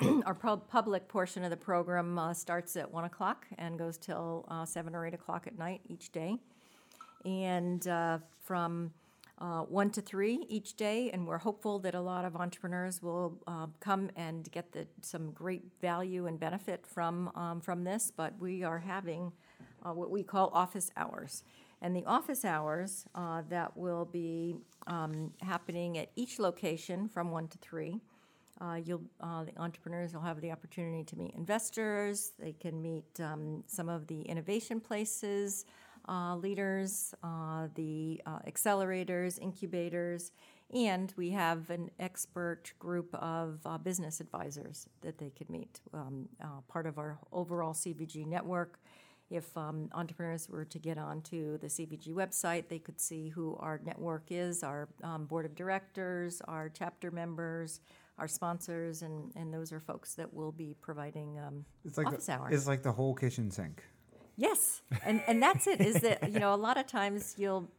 Our 0.27 0.35
pub- 0.35 0.67
public 0.67 1.07
portion 1.07 1.43
of 1.43 1.49
the 1.49 1.57
program 1.57 2.19
uh, 2.19 2.35
starts 2.35 2.75
at 2.75 2.91
one 2.91 3.05
o'clock 3.05 3.47
and 3.57 3.79
goes 3.79 3.97
till 3.97 4.45
uh, 4.49 4.65
seven 4.65 4.93
or 4.93 5.07
eight 5.07 5.15
o'clock 5.15 5.47
at 5.47 5.57
night 5.57 5.81
each 5.87 6.11
day. 6.11 6.37
And 7.25 7.87
uh, 7.87 8.19
from 8.43 8.91
uh, 9.39 9.61
one 9.61 9.89
to 9.89 10.01
three 10.01 10.45
each 10.49 10.75
day, 10.75 11.09
and 11.11 11.25
we're 11.25 11.37
hopeful 11.37 11.79
that 11.79 11.95
a 11.95 12.01
lot 12.01 12.25
of 12.25 12.35
entrepreneurs 12.35 13.01
will 13.01 13.37
uh, 13.47 13.67
come 13.79 14.09
and 14.15 14.51
get 14.51 14.71
the, 14.73 14.85
some 15.01 15.31
great 15.31 15.63
value 15.81 16.27
and 16.27 16.39
benefit 16.39 16.85
from 16.85 17.29
um, 17.35 17.61
from 17.61 17.83
this. 17.83 18.11
But 18.15 18.37
we 18.39 18.63
are 18.63 18.79
having 18.79 19.31
uh, 19.85 19.93
what 19.93 20.09
we 20.09 20.23
call 20.23 20.51
office 20.53 20.91
hours, 20.97 21.43
and 21.81 21.95
the 21.95 22.05
office 22.05 22.43
hours 22.43 23.05
uh, 23.15 23.43
that 23.49 23.77
will 23.77 24.05
be 24.05 24.55
um, 24.87 25.31
happening 25.41 25.97
at 25.97 26.09
each 26.15 26.37
location 26.37 27.07
from 27.07 27.31
one 27.31 27.47
to 27.47 27.57
three. 27.59 28.01
Uh, 28.61 28.75
you'll, 28.83 29.01
uh, 29.21 29.45
the 29.45 29.57
entrepreneurs 29.57 30.13
will 30.13 30.21
have 30.21 30.41
the 30.41 30.51
opportunity 30.51 31.01
to 31.01 31.15
meet 31.15 31.33
investors. 31.35 32.33
They 32.37 32.51
can 32.51 32.81
meet 32.81 33.05
um, 33.21 33.63
some 33.67 33.87
of 33.87 34.05
the 34.07 34.21
innovation 34.23 34.81
places 34.81 35.63
uh, 36.09 36.35
leaders, 36.35 37.13
uh, 37.23 37.67
the 37.75 38.21
uh, 38.25 38.39
accelerators, 38.47 39.39
incubators, 39.39 40.31
and 40.73 41.13
we 41.17 41.31
have 41.31 41.69
an 41.69 41.89
expert 41.99 42.73
group 42.79 43.13
of 43.15 43.59
uh, 43.65 43.77
business 43.77 44.19
advisors 44.19 44.87
that 45.01 45.17
they 45.17 45.29
could 45.29 45.49
meet. 45.49 45.79
Um, 45.93 46.27
uh, 46.41 46.61
part 46.67 46.85
of 46.85 46.97
our 46.97 47.19
overall 47.31 47.73
CVG 47.73 48.25
network. 48.25 48.79
If 49.29 49.55
um, 49.55 49.89
entrepreneurs 49.93 50.49
were 50.49 50.65
to 50.65 50.79
get 50.79 50.97
onto 50.97 51.59
the 51.59 51.67
CVG 51.67 52.09
website, 52.09 52.67
they 52.67 52.79
could 52.79 52.99
see 52.99 53.29
who 53.29 53.55
our 53.59 53.79
network 53.85 54.23
is, 54.31 54.63
our 54.63 54.89
um, 55.03 55.25
board 55.25 55.45
of 55.45 55.55
directors, 55.55 56.41
our 56.47 56.67
chapter 56.69 57.11
members, 57.11 57.79
our 58.17 58.27
sponsors, 58.27 59.03
and, 59.03 59.31
and 59.35 59.53
those 59.53 59.71
are 59.71 59.79
folks 59.79 60.15
that 60.15 60.33
will 60.33 60.51
be 60.51 60.75
providing 60.81 61.39
um, 61.39 61.63
It's 61.85 61.97
like 61.97 62.07
office 62.07 62.25
the, 62.25 62.33
hours. 62.33 62.53
It's 62.55 62.67
like 62.67 62.81
the 62.81 62.91
whole 62.91 63.13
kitchen 63.13 63.51
sink. 63.51 63.83
Yes, 64.39 64.81
and 65.05 65.21
and 65.27 65.43
that's 65.43 65.67
it. 65.67 65.81
Is 65.81 65.95
that 65.95 66.31
you 66.31 66.39
know 66.39 66.53
a 66.53 66.55
lot 66.55 66.77
of 66.77 66.87
times 66.87 67.35
you'll 67.37 67.69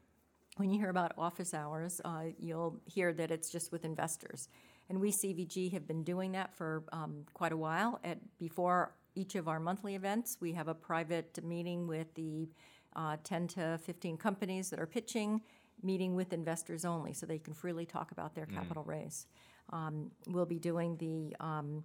when 0.58 0.70
you 0.70 0.78
hear 0.78 0.90
about 0.90 1.12
office 1.16 1.54
hours, 1.54 2.02
uh, 2.04 2.24
you'll 2.38 2.78
hear 2.84 3.14
that 3.14 3.30
it's 3.30 3.50
just 3.50 3.72
with 3.72 3.86
investors, 3.86 4.48
and 4.90 5.00
we 5.00 5.10
CVG 5.10 5.72
have 5.72 5.88
been 5.88 6.04
doing 6.04 6.32
that 6.32 6.54
for 6.54 6.84
um, 6.92 7.24
quite 7.32 7.52
a 7.52 7.56
while. 7.56 7.98
At 8.04 8.18
before 8.38 8.94
each 9.14 9.36
of 9.36 9.48
our 9.48 9.58
monthly 9.58 9.94
events, 9.94 10.36
we 10.38 10.52
have 10.52 10.68
a 10.68 10.74
private 10.74 11.42
meeting 11.42 11.86
with 11.86 12.12
the 12.14 12.50
uh, 12.94 13.16
10 13.24 13.48
to 13.48 13.78
15 13.82 14.18
companies 14.18 14.68
that 14.68 14.78
are 14.78 14.86
pitching, 14.86 15.40
meeting 15.82 16.14
with 16.14 16.34
investors 16.34 16.84
only, 16.84 17.14
so 17.14 17.24
they 17.24 17.38
can 17.38 17.54
freely 17.54 17.86
talk 17.86 18.12
about 18.12 18.34
their 18.34 18.46
capital 18.46 18.84
raise. 18.84 19.26
Um, 19.72 20.10
we'll 20.26 20.44
be 20.44 20.58
doing 20.58 20.98
the 20.98 21.34
um, 21.40 21.84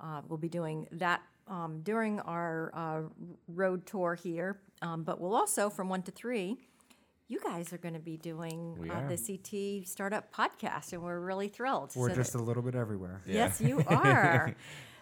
uh, 0.00 0.22
we'll 0.28 0.38
be 0.38 0.48
doing 0.48 0.86
that 0.92 1.22
um, 1.48 1.80
during 1.82 2.20
our 2.20 2.70
uh, 2.74 3.02
road 3.48 3.86
tour 3.86 4.14
here, 4.14 4.58
um, 4.82 5.04
but 5.04 5.20
we'll 5.20 5.34
also, 5.34 5.70
from 5.70 5.88
one 5.88 6.02
to 6.02 6.10
three, 6.10 6.56
you 7.28 7.40
guys 7.40 7.72
are 7.72 7.78
going 7.78 7.94
to 7.94 8.00
be 8.00 8.16
doing 8.16 8.76
uh, 8.92 9.08
the 9.08 9.16
CT 9.16 9.86
Startup 9.88 10.32
Podcast, 10.32 10.92
and 10.92 11.02
we're 11.02 11.18
really 11.20 11.48
thrilled. 11.48 11.92
We're 11.96 12.10
So 12.10 12.14
just 12.16 12.32
that- 12.32 12.40
a 12.40 12.42
little 12.44 12.62
bit 12.62 12.74
everywhere. 12.74 13.20
Yes, 13.26 13.60
you 13.60 13.82
are. 13.88 14.54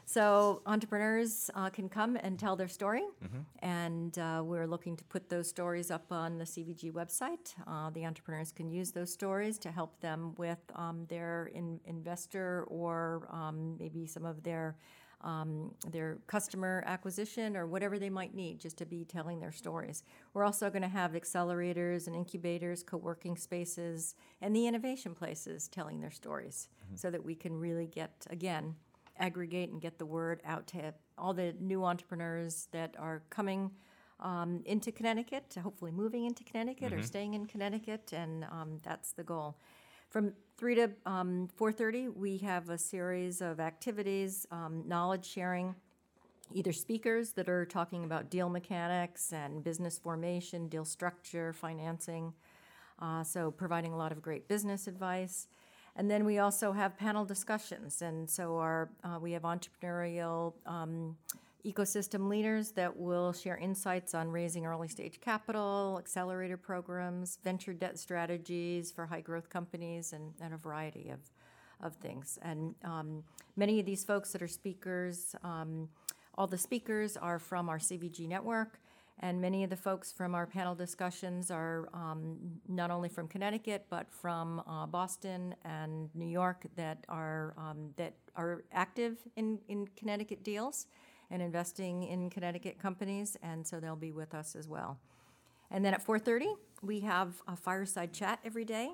So 0.06 0.60
entrepreneurs 0.66 1.50
uh, 1.54 1.70
can 1.70 1.88
come 1.88 2.16
and 2.16 2.38
tell 2.38 2.56
their 2.56 2.68
story, 2.68 3.04
and 3.60 4.18
uh, 4.18 4.42
we're 4.44 4.66
looking 4.66 4.96
to 4.96 5.04
put 5.04 5.28
those 5.28 5.48
stories 5.48 5.90
up 5.90 6.12
on 6.12 6.38
the 6.38 6.44
CVG 6.44 6.92
website. 6.92 7.54
Uh, 7.66 7.90
the 7.90 8.04
entrepreneurs 8.04 8.52
can 8.52 8.68
use 8.70 8.92
those 8.92 9.12
stories 9.12 9.58
to 9.58 9.70
help 9.70 10.00
them 10.00 10.34
with 10.36 10.58
um, 10.74 11.06
their 11.08 11.50
in- 11.54 11.80
investor 11.86 12.64
or 12.68 13.28
um, 13.30 13.76
maybe 13.78 14.06
some 14.06 14.24
of 14.24 14.42
their 14.42 14.76
um, 15.22 15.74
their 15.90 16.18
customer 16.26 16.84
acquisition 16.86 17.56
or 17.56 17.66
whatever 17.66 17.98
they 17.98 18.10
might 18.10 18.34
need 18.34 18.58
just 18.60 18.76
to 18.76 18.84
be 18.84 19.04
telling 19.06 19.40
their 19.40 19.52
stories. 19.52 20.04
We're 20.34 20.44
also 20.44 20.68
going 20.68 20.82
to 20.82 20.88
have 20.88 21.12
accelerators 21.12 22.06
and 22.06 22.14
incubators, 22.14 22.82
co 22.82 22.98
working 22.98 23.36
spaces, 23.36 24.14
and 24.42 24.54
the 24.54 24.66
innovation 24.66 25.14
places 25.14 25.66
telling 25.68 26.00
their 26.00 26.10
stories 26.10 26.68
so 26.94 27.10
that 27.10 27.24
we 27.24 27.34
can 27.34 27.58
really 27.58 27.86
get, 27.86 28.26
again, 28.30 28.74
aggregate 29.18 29.70
and 29.70 29.80
get 29.80 29.98
the 29.98 30.06
word 30.06 30.40
out 30.44 30.66
to 30.68 30.94
all 31.16 31.32
the 31.34 31.54
new 31.60 31.84
entrepreneurs 31.84 32.68
that 32.72 32.94
are 32.98 33.22
coming 33.30 33.70
um, 34.20 34.62
into 34.64 34.92
Connecticut, 34.92 35.56
hopefully 35.62 35.90
moving 35.90 36.24
into 36.24 36.44
Connecticut 36.44 36.92
or 36.92 37.02
staying 37.02 37.34
in 37.34 37.46
Connecticut, 37.46 38.12
and 38.12 38.44
um, 38.44 38.80
that's 38.82 39.12
the 39.12 39.22
goal. 39.22 39.56
From 40.08 40.32
three 40.56 40.76
to 40.76 40.90
um, 41.06 41.48
four 41.56 41.72
thirty, 41.72 42.08
we 42.08 42.38
have 42.38 42.70
a 42.70 42.78
series 42.78 43.40
of 43.40 43.58
activities, 43.58 44.46
um, 44.52 44.84
knowledge 44.86 45.26
sharing, 45.26 45.74
either 46.52 46.72
speakers 46.72 47.32
that 47.32 47.48
are 47.48 47.66
talking 47.66 48.04
about 48.04 48.30
deal 48.30 48.48
mechanics 48.48 49.32
and 49.32 49.64
business 49.64 49.98
formation, 49.98 50.68
deal 50.68 50.84
structure, 50.84 51.52
financing. 51.52 52.32
Uh, 53.00 53.24
so 53.24 53.50
providing 53.50 53.92
a 53.92 53.96
lot 53.96 54.12
of 54.12 54.22
great 54.22 54.46
business 54.46 54.86
advice. 54.86 55.48
And 55.96 56.10
then 56.10 56.24
we 56.24 56.38
also 56.38 56.72
have 56.72 56.96
panel 56.98 57.24
discussions. 57.24 58.02
And 58.02 58.28
so 58.28 58.56
our 58.56 58.90
uh, 59.04 59.18
we 59.20 59.32
have 59.32 59.42
entrepreneurial 59.42 60.54
um, 60.66 61.16
ecosystem 61.64 62.28
leaders 62.28 62.72
that 62.72 62.94
will 62.94 63.32
share 63.32 63.56
insights 63.56 64.14
on 64.14 64.30
raising 64.30 64.66
early 64.66 64.88
stage 64.88 65.20
capital, 65.20 65.96
accelerator 65.98 66.56
programs, 66.56 67.38
venture 67.42 67.72
debt 67.72 67.98
strategies 67.98 68.92
for 68.92 69.06
high 69.06 69.20
growth 69.20 69.48
companies, 69.48 70.12
and, 70.12 70.34
and 70.40 70.52
a 70.52 70.56
variety 70.56 71.10
of, 71.10 71.20
of 71.80 71.96
things. 71.96 72.38
And 72.42 72.74
um, 72.84 73.22
many 73.56 73.80
of 73.80 73.86
these 73.86 74.04
folks 74.04 74.32
that 74.32 74.42
are 74.42 74.48
speakers, 74.48 75.34
um, 75.42 75.88
all 76.36 76.46
the 76.46 76.58
speakers 76.58 77.16
are 77.16 77.38
from 77.38 77.68
our 77.68 77.78
CVG 77.78 78.28
network. 78.28 78.78
And 79.20 79.40
many 79.40 79.62
of 79.62 79.70
the 79.70 79.76
folks 79.76 80.10
from 80.10 80.34
our 80.34 80.46
panel 80.46 80.74
discussions 80.74 81.50
are 81.50 81.88
um, 81.94 82.36
not 82.68 82.90
only 82.90 83.08
from 83.08 83.28
Connecticut, 83.28 83.86
but 83.88 84.10
from 84.10 84.60
uh, 84.66 84.86
Boston 84.86 85.54
and 85.64 86.10
New 86.14 86.26
York 86.26 86.66
that 86.76 87.04
are, 87.08 87.54
um, 87.56 87.90
that 87.96 88.14
are 88.34 88.64
active 88.72 89.18
in, 89.36 89.60
in 89.68 89.86
Connecticut 89.96 90.42
deals 90.42 90.86
and 91.30 91.40
investing 91.42 92.04
in 92.04 92.28
Connecticut 92.28 92.78
companies, 92.78 93.36
and 93.42 93.66
so 93.66 93.80
they'll 93.80 93.96
be 93.96 94.12
with 94.12 94.34
us 94.34 94.54
as 94.54 94.68
well. 94.68 94.98
And 95.70 95.84
then 95.84 95.94
at 95.94 96.04
4:30, 96.04 96.54
we 96.82 97.00
have 97.00 97.42
a 97.48 97.56
fireside 97.56 98.12
chat 98.12 98.38
every 98.44 98.64
day. 98.64 98.92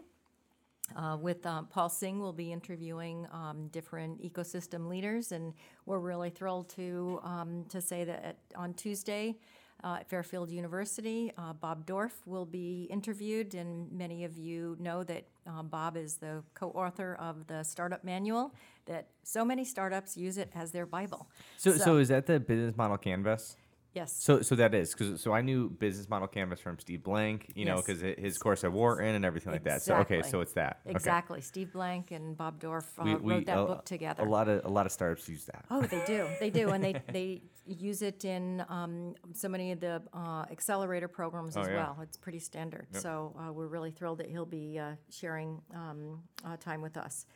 Uh, 0.96 1.16
with 1.20 1.46
uh, 1.46 1.62
Paul 1.62 1.88
Singh, 1.88 2.18
we'll 2.18 2.32
be 2.32 2.50
interviewing 2.50 3.26
um, 3.32 3.68
different 3.68 4.20
ecosystem 4.22 4.88
leaders, 4.88 5.32
and 5.32 5.54
we're 5.86 6.00
really 6.00 6.30
thrilled 6.30 6.68
to 6.70 7.20
um, 7.22 7.64
to 7.68 7.80
say 7.80 8.04
that 8.04 8.24
at, 8.24 8.36
on 8.56 8.74
Tuesday 8.74 9.36
uh, 9.82 9.98
at 10.00 10.08
Fairfield 10.08 10.50
University, 10.50 11.32
uh, 11.38 11.52
Bob 11.52 11.86
Dorf 11.86 12.22
will 12.26 12.46
be 12.46 12.86
interviewed, 12.90 13.54
and 13.54 13.90
many 13.92 14.24
of 14.24 14.36
you 14.36 14.76
know 14.80 15.02
that 15.04 15.24
uh, 15.46 15.62
Bob 15.62 15.96
is 15.96 16.16
the 16.16 16.42
co-author 16.54 17.16
of 17.20 17.46
the 17.46 17.62
Startup 17.62 18.02
Manual. 18.04 18.54
That 18.86 19.08
so 19.22 19.44
many 19.44 19.64
startups 19.64 20.16
use 20.16 20.38
it 20.38 20.50
as 20.54 20.70
their 20.72 20.86
Bible. 20.86 21.28
So, 21.56 21.76
so, 21.76 21.96
is 21.98 22.08
that 22.08 22.26
the 22.26 22.40
business 22.40 22.76
model 22.76 22.98
canvas? 22.98 23.56
Yes, 23.94 24.12
So, 24.12 24.42
so 24.42 24.54
that 24.56 24.74
is 24.74 24.94
because 24.94 25.20
so 25.20 25.32
I 25.32 25.40
knew 25.40 25.68
business 25.68 26.08
model 26.08 26.28
canvas 26.28 26.60
from 26.60 26.78
Steve 26.78 27.02
Blank, 27.02 27.52
you 27.54 27.64
know, 27.64 27.76
because 27.76 28.00
his 28.00 28.38
course 28.38 28.64
at 28.64 28.72
Wharton 28.72 29.14
and 29.14 29.24
everything 29.24 29.52
like 29.52 29.64
that. 29.64 29.82
So, 29.82 29.96
okay, 29.96 30.22
so 30.22 30.40
it's 30.40 30.52
that. 30.54 30.80
Okay. 30.86 30.92
exactly. 30.94 31.40
Steve 31.40 31.72
Blank 31.72 32.10
and 32.10 32.36
Bob 32.36 32.60
Dorf 32.60 32.86
uh, 32.98 33.04
We, 33.04 33.14
wrote 33.14 33.46
that 33.46 33.58
a, 33.58 33.64
book 33.64 33.84
together. 33.84 34.22
A 34.24 34.28
lot 34.28 34.48
of 34.48 34.64
a 34.64 34.68
lot 34.68 34.86
of 34.86 34.92
startups 34.92 35.28
use 35.28 35.44
that. 35.46 35.64
Oh, 35.70 35.82
they 35.82 36.02
do. 36.06 36.26
They 36.38 36.50
do, 36.50 36.70
and 36.70 36.82
they 36.82 36.94
they 37.12 37.42
use 37.66 38.02
it 38.02 38.24
in 38.24 38.64
um, 38.68 39.14
so 39.32 39.48
many 39.48 39.72
of 39.72 39.80
the 39.80 40.02
uh, 40.12 40.44
accelerator 40.50 41.08
programs 41.08 41.56
Oh, 41.56 41.62
as 41.62 41.68
yeah. 41.68 41.76
well. 41.76 41.98
It's 42.02 42.16
pretty 42.16 42.40
standard. 42.40 42.86
So 42.92 43.34
uh, 43.38 43.52
we're 43.52 43.68
really 43.68 43.90
thrilled 43.90 44.18
that 44.18 44.28
he'll 44.28 44.46
be 44.46 44.78
uh, 44.78 44.92
sharing 45.10 45.60
um, 45.74 46.22
uh, 46.44 46.56
time 46.56 46.82
with 46.82 46.96
us, 46.96 47.26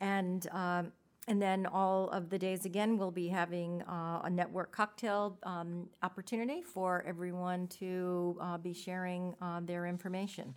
and. 0.00 0.46
Um, 0.52 0.92
and 1.30 1.40
then 1.40 1.64
all 1.64 2.10
of 2.10 2.28
the 2.28 2.36
days 2.36 2.64
again, 2.64 2.98
we'll 2.98 3.12
be 3.12 3.28
having 3.28 3.82
uh, 3.82 4.22
a 4.24 4.28
network 4.28 4.72
cocktail 4.72 5.38
um, 5.44 5.88
opportunity 6.02 6.60
for 6.60 7.04
everyone 7.06 7.68
to 7.68 8.36
uh, 8.40 8.58
be 8.58 8.74
sharing 8.74 9.32
uh, 9.40 9.60
their 9.64 9.86
information. 9.86 10.52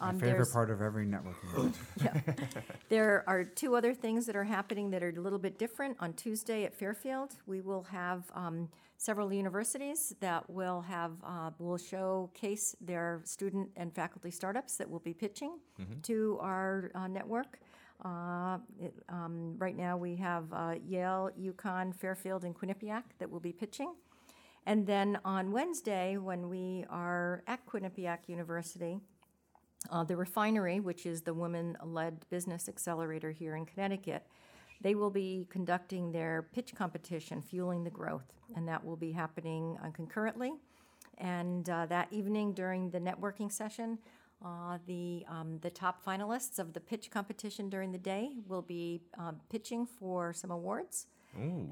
My 0.00 0.10
Um, 0.10 0.20
favorite 0.20 0.52
part 0.52 0.70
of 0.70 0.80
every 0.80 1.06
networking 1.06 1.74
event. 1.96 2.40
there 2.88 3.24
are 3.26 3.42
two 3.42 3.74
other 3.74 3.94
things 3.94 4.24
that 4.26 4.36
are 4.36 4.44
happening 4.44 4.90
that 4.90 5.02
are 5.02 5.10
a 5.10 5.20
little 5.20 5.40
bit 5.40 5.58
different. 5.58 5.96
On 5.98 6.12
Tuesday 6.12 6.64
at 6.64 6.72
Fairfield, 6.72 7.34
we 7.46 7.60
will 7.60 7.82
have 7.82 8.22
um, 8.34 8.68
several 8.98 9.32
universities 9.32 10.14
that 10.20 10.48
will 10.48 10.82
have 10.82 11.12
uh, 11.24 11.50
will 11.58 11.78
showcase 11.78 12.76
their 12.80 13.22
student 13.24 13.70
and 13.76 13.92
faculty 13.92 14.30
startups 14.30 14.76
that 14.76 14.88
will 14.88 15.00
be 15.00 15.14
pitching 15.14 15.58
to 16.02 16.38
our 16.40 16.92
uh, 16.94 17.08
network. 17.08 17.58
Uh, 18.04 18.58
um, 19.08 19.54
right 19.58 19.76
now, 19.76 19.96
we 19.96 20.16
have 20.16 20.52
uh, 20.52 20.74
Yale, 20.86 21.30
UConn, 21.40 21.94
Fairfield, 21.94 22.44
and 22.44 22.54
Quinnipiac 22.54 23.04
that 23.18 23.30
will 23.30 23.40
be 23.40 23.52
pitching. 23.52 23.94
And 24.66 24.86
then 24.86 25.18
on 25.24 25.52
Wednesday, 25.52 26.16
when 26.16 26.48
we 26.48 26.84
are 26.88 27.42
at 27.46 27.64
Quinnipiac 27.66 28.28
University, 28.28 28.98
uh, 29.90 30.04
the 30.04 30.16
refinery, 30.16 30.80
which 30.80 31.06
is 31.06 31.22
the 31.22 31.34
women 31.34 31.76
led 31.84 32.24
business 32.30 32.68
accelerator 32.68 33.30
here 33.30 33.56
in 33.56 33.66
Connecticut, 33.66 34.26
they 34.80 34.94
will 34.94 35.10
be 35.10 35.46
conducting 35.48 36.10
their 36.10 36.48
pitch 36.52 36.74
competition, 36.74 37.40
Fueling 37.40 37.84
the 37.84 37.90
Growth, 37.90 38.32
and 38.56 38.66
that 38.66 38.84
will 38.84 38.96
be 38.96 39.12
happening 39.12 39.78
uh, 39.84 39.90
concurrently. 39.90 40.52
And 41.18 41.68
uh, 41.68 41.86
that 41.86 42.08
evening 42.10 42.52
during 42.52 42.90
the 42.90 42.98
networking 42.98 43.50
session, 43.50 43.98
uh, 44.44 44.78
the, 44.86 45.24
um, 45.28 45.58
the 45.60 45.70
top 45.70 46.04
finalists 46.04 46.58
of 46.58 46.72
the 46.72 46.80
pitch 46.80 47.10
competition 47.10 47.68
during 47.68 47.92
the 47.92 47.98
day 47.98 48.30
will 48.46 48.62
be 48.62 49.02
uh, 49.18 49.32
pitching 49.50 49.86
for 49.86 50.32
some 50.32 50.50
awards. 50.50 51.06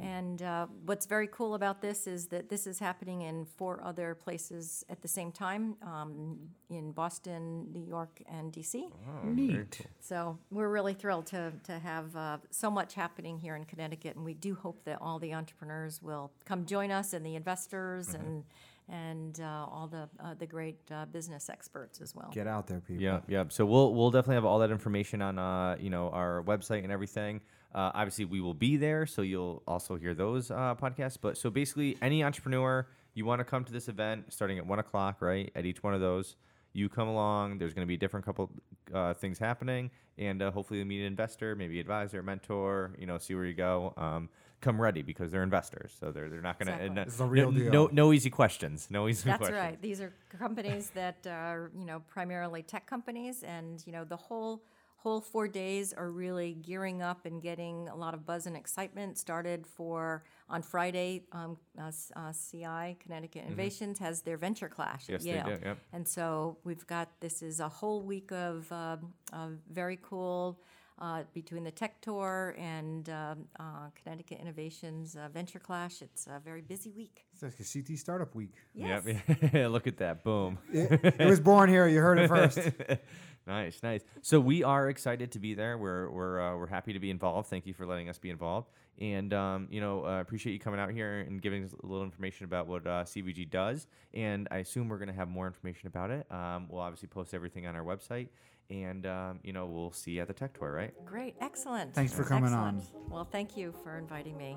And 0.01 0.43
uh, 0.43 0.67
what's 0.87 1.07
very 1.07 1.27
cool 1.27 1.55
about 1.55 1.83
this 1.83 2.07
is 2.07 2.27
that 2.29 2.49
this 2.49 2.67
is 2.67 2.79
happening 2.79 3.23
in 3.23 3.45
four 3.45 3.83
other 3.85 4.15
places 4.15 4.85
at 4.89 5.03
the 5.03 5.09
same 5.09 5.33
time 5.33 5.77
um, 5.83 6.39
in 6.71 6.93
Boston, 6.93 7.67
New 7.73 7.85
York, 7.85 8.23
and 8.27 8.53
DC. 8.53 8.85
Neat. 9.25 9.81
So 10.01 10.39
we're 10.51 10.71
really 10.71 10.95
thrilled 10.95 11.27
to, 11.27 11.53
to 11.65 11.79
have 11.79 12.17
uh, 12.17 12.39
so 12.51 12.71
much 12.71 12.95
happening 12.95 13.39
here 13.39 13.55
in 13.55 13.65
Connecticut, 13.65 14.17
and 14.17 14.25
we 14.25 14.35
do 14.35 14.55
hope 14.55 14.85
that 14.85 14.99
all 15.01 15.19
the 15.19 15.35
entrepreneurs 15.35 16.01
will 16.03 16.31
come 16.45 16.65
join 16.65 16.91
us, 16.91 17.13
and 17.13 17.25
the 17.25 17.37
investors, 17.37 18.15
and 18.15 18.45
and 18.89 19.41
uh, 19.41 19.67
all 19.71 19.87
the 19.87 20.09
uh, 20.23 20.35
the 20.35 20.47
great 20.47 20.79
uh, 20.91 21.05
business 21.07 21.49
experts 21.49 22.01
as 22.01 22.15
well. 22.15 22.31
Get 22.33 22.47
out 22.47 22.67
there, 22.67 22.81
people. 22.81 23.03
Yeah, 23.03 23.21
yeah. 23.29 23.45
So 23.49 23.65
we'll 23.65 23.95
we'll 23.95 24.11
definitely 24.11 24.37
have 24.37 24.45
all 24.45 24.59
that 24.59 24.71
information 24.71 25.23
on 25.23 25.39
uh 25.39 25.77
you 25.79 25.91
know 25.91 26.11
our 26.11 26.43
website 26.43 26.83
and 26.83 26.93
everything. 26.93 27.41
Uh, 27.75 27.91
obviously, 27.95 28.25
we 28.25 28.41
will 28.41 28.55
be 28.55 28.77
there, 28.77 29.07
so 29.07 29.23
you'll 29.23 29.63
also 29.67 29.97
hear 29.97 30.15
those 30.15 30.51
uh, 30.51 30.75
podcasts. 30.75 31.17
But 31.21 31.37
so 31.37 31.51
basically, 31.51 31.97
any 32.03 32.25
entrepreneur 32.25 32.87
you 33.15 33.25
want 33.25 33.41
to 33.41 33.45
come 33.45 33.65
to 33.65 33.73
this 33.73 33.89
event 33.89 34.33
starting 34.33 34.59
at 34.59 34.67
one 34.67 34.79
o'clock, 34.79 35.21
right? 35.21 35.51
At 35.55 35.67
each 35.67 35.83
one 35.83 35.95
of 35.95 36.01
those, 36.01 36.37
you 36.73 36.89
come 36.89 37.09
along. 37.09 37.59
There's 37.59 37.75
going 37.75 37.87
to 37.87 37.89
be 37.89 37.95
a 37.95 37.99
different 37.99 38.25
couple 38.27 38.51
uh, 38.95 39.15
things 39.15 39.39
happening, 39.39 39.91
and 40.19 40.43
uh, 40.43 40.51
hopefully, 40.51 40.81
you 40.81 40.85
meet 40.85 41.01
an 41.01 41.07
investor, 41.07 41.55
maybe 41.55 41.79
advisor, 41.81 42.23
mentor. 42.23 42.93
You 42.99 43.07
know, 43.07 43.19
see 43.19 43.35
where 43.35 43.45
you 43.45 43.55
go. 43.55 43.95
Um, 43.97 44.29
come 44.61 44.81
ready 44.81 45.03
because 45.03 45.31
they're 45.33 45.43
investors, 45.43 45.97
so 45.99 46.13
they're 46.13 46.29
they're 46.29 46.43
not 46.43 46.59
going 46.59 46.69
Exactly. 46.69 46.95
to 46.95 47.03
It's 47.03 47.17
the 47.17 47.25
real 47.25 47.51
no, 47.51 47.59
deal. 47.59 47.73
no 47.73 47.87
no 47.93 48.13
easy 48.13 48.31
questions. 48.31 48.89
No 48.91 49.09
easy 49.09 49.25
That's 49.29 49.39
questions. 49.39 49.59
right. 49.59 49.81
These 49.81 50.01
are 50.01 50.13
companies 50.39 50.91
that 50.95 51.27
are, 51.27 51.71
you 51.79 51.85
know, 51.85 52.03
primarily 52.09 52.63
tech 52.63 52.87
companies, 52.87 53.43
and 53.43 53.83
you 53.87 53.93
know, 53.93 54.05
the 54.05 54.17
whole 54.17 54.63
whole 55.03 55.21
four 55.21 55.49
days 55.49 55.95
are 55.95 56.11
really 56.11 56.53
gearing 56.53 57.01
up 57.01 57.25
and 57.25 57.41
getting 57.41 57.89
a 57.89 57.97
lot 57.97 58.13
of 58.13 58.27
buzz 58.27 58.47
and 58.47 58.55
excitement 58.57 59.17
started 59.17 59.67
for 59.67 60.25
on 60.49 60.61
Friday. 60.63 61.25
Um, 61.33 61.57
uh, 61.79 61.91
uh, 62.17 62.33
CI 62.33 62.99
Connecticut 63.01 63.45
Innovations 63.47 63.99
has 63.99 64.23
their 64.23 64.37
venture 64.37 64.69
clash 64.69 65.05
Mm-hmm. 65.05 65.13
Yes, 65.13 65.21
at 65.21 65.25
they 65.25 65.51
Yale, 65.51 65.59
do, 65.59 65.67
yep. 65.67 65.79
and 65.93 66.07
so 66.07 66.59
we've 66.65 66.87
got 66.87 67.09
this 67.21 67.43
is 67.43 67.61
a 67.61 67.69
whole 67.69 68.03
week 68.03 68.31
of, 68.33 68.71
um 68.73 69.15
of 69.33 69.59
very 69.71 69.99
cool. 70.03 70.61
Uh, 71.01 71.23
between 71.33 71.65
the 71.65 71.71
Tech 71.71 71.99
Tour 72.03 72.55
and 72.59 73.09
um, 73.09 73.47
uh, 73.59 73.89
Connecticut 74.03 74.39
Innovations 74.39 75.17
uh, 75.17 75.31
Venture 75.33 75.59
Clash, 75.59 76.03
it's 76.03 76.27
a 76.27 76.39
very 76.45 76.61
busy 76.61 76.91
week. 76.91 77.25
It's 77.33 77.43
like 77.43 77.59
a 77.59 77.65
CT 77.65 77.99
Startup 77.99 78.35
Week. 78.35 78.53
Yes. 78.75 79.07
Yep. 79.07 79.53
Look 79.73 79.87
at 79.87 79.97
that. 79.97 80.23
Boom. 80.23 80.59
It, 80.73 81.15
it 81.19 81.27
was 81.27 81.41
born 81.41 81.71
here. 81.71 81.87
You 81.87 82.01
heard 82.01 82.19
it 82.19 82.29
first. 82.29 82.59
nice, 83.47 83.83
nice. 83.83 84.03
So 84.21 84.41
we 84.41 84.63
are 84.63 84.91
excited 84.91 85.33
to 85.33 85.39
be 85.39 85.55
there. 85.55 85.79
We're 85.79 86.11
we're 86.11 86.41
uh, 86.41 86.57
we're 86.57 86.67
happy 86.67 86.93
to 86.93 87.01
be 87.01 87.11
involved. 87.11 87.49
Thank 87.49 87.67
you 87.67 87.73
for 87.73 87.87
letting 87.87 88.11
us 88.11 88.19
be 88.19 88.29
involved, 88.29 88.69
and 88.99 89.33
um, 89.33 89.69
you 89.71 89.81
know 89.81 90.05
uh, 90.05 90.21
appreciate 90.21 90.53
you 90.53 90.59
coming 90.59 90.81
out 90.81 90.91
here 90.91 91.21
and 91.21 91.41
giving 91.41 91.65
us 91.65 91.73
a 91.83 91.87
little 91.87 92.05
information 92.05 92.45
about 92.45 92.67
what 92.67 92.87
uh, 92.87 93.05
CVG 93.05 93.49
does. 93.51 93.87
And 94.13 94.49
I 94.51 94.59
assume 94.59 94.89
we're 94.89 94.99
going 94.99 95.09
to 95.09 95.15
have 95.15 95.29
more 95.29 95.47
information 95.47 95.87
about 95.87 96.11
it. 96.11 96.31
Um, 96.31 96.67
we'll 96.69 96.83
obviously 96.83 97.09
post 97.09 97.33
everything 97.33 97.67
on 97.67 97.75
our 97.75 97.85
website, 97.85 98.29
and 98.71 99.07
um, 99.07 99.41
you 99.43 99.53
know 99.53 99.67
we'll 99.67 99.93
see 99.93 100.13
you 100.13 100.23
at 100.23 100.29
the 100.29 100.35
Tech 100.35 100.57
Tour, 100.59 100.73
right? 100.73 100.93
Great, 101.05 101.35
excellent. 101.41 101.95
Thanks 101.95 102.13
for 102.13 102.25
coming 102.25 102.53
on. 102.53 102.83
Well, 103.09 103.25
thank 103.25 103.57
you 103.57 103.75
for 103.83 103.97
inviting 103.97 104.37
me. 104.37 104.57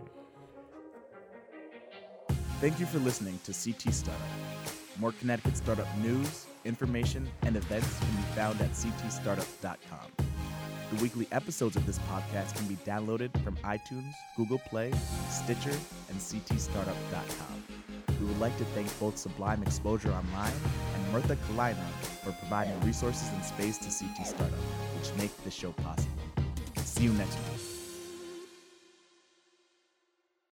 Thank 2.62 2.80
you 2.80 2.86
for 2.86 3.00
listening 3.00 3.40
to 3.44 3.52
CT 3.52 3.94
Startup. 3.94 4.22
More 5.00 5.12
Connecticut 5.14 5.58
startup 5.58 5.88
news, 5.98 6.46
information, 6.66 7.28
and 7.42 7.58
events 7.58 8.00
can 8.00 8.16
be 8.16 8.22
found 8.36 8.62
at 8.62 8.72
ctstartup.com. 8.72 10.28
The 10.94 11.02
weekly 11.02 11.28
episodes 11.32 11.76
of 11.76 11.88
this 11.88 11.98
podcast 12.00 12.56
can 12.56 12.68
be 12.68 12.76
downloaded 12.86 13.32
from 13.44 13.56
iTunes, 13.58 14.14
Google 14.38 14.60
Play, 14.60 14.94
Stitcher, 15.30 15.76
and 16.10 16.20
ctstartup.com. 16.20 17.64
We 18.22 18.28
would 18.28 18.40
like 18.40 18.56
to 18.60 18.66
thank 18.66 18.88
both 19.00 19.18
Sublime 19.18 19.64
Exposure 19.64 20.12
Online 20.12 20.54
and 20.93 20.93
Murtha 21.14 21.36
Cullina 21.36 21.76
for 22.24 22.32
providing 22.32 22.80
resources 22.82 23.30
and 23.30 23.46
space 23.46 23.78
to 23.78 23.86
CT 23.86 24.26
Startup, 24.26 24.58
which 24.98 25.16
make 25.16 25.32
this 25.44 25.54
show 25.54 25.72
possible. 25.74 26.12
See 26.78 27.04
you 27.04 27.14
next 27.14 27.38
week. 27.38 27.63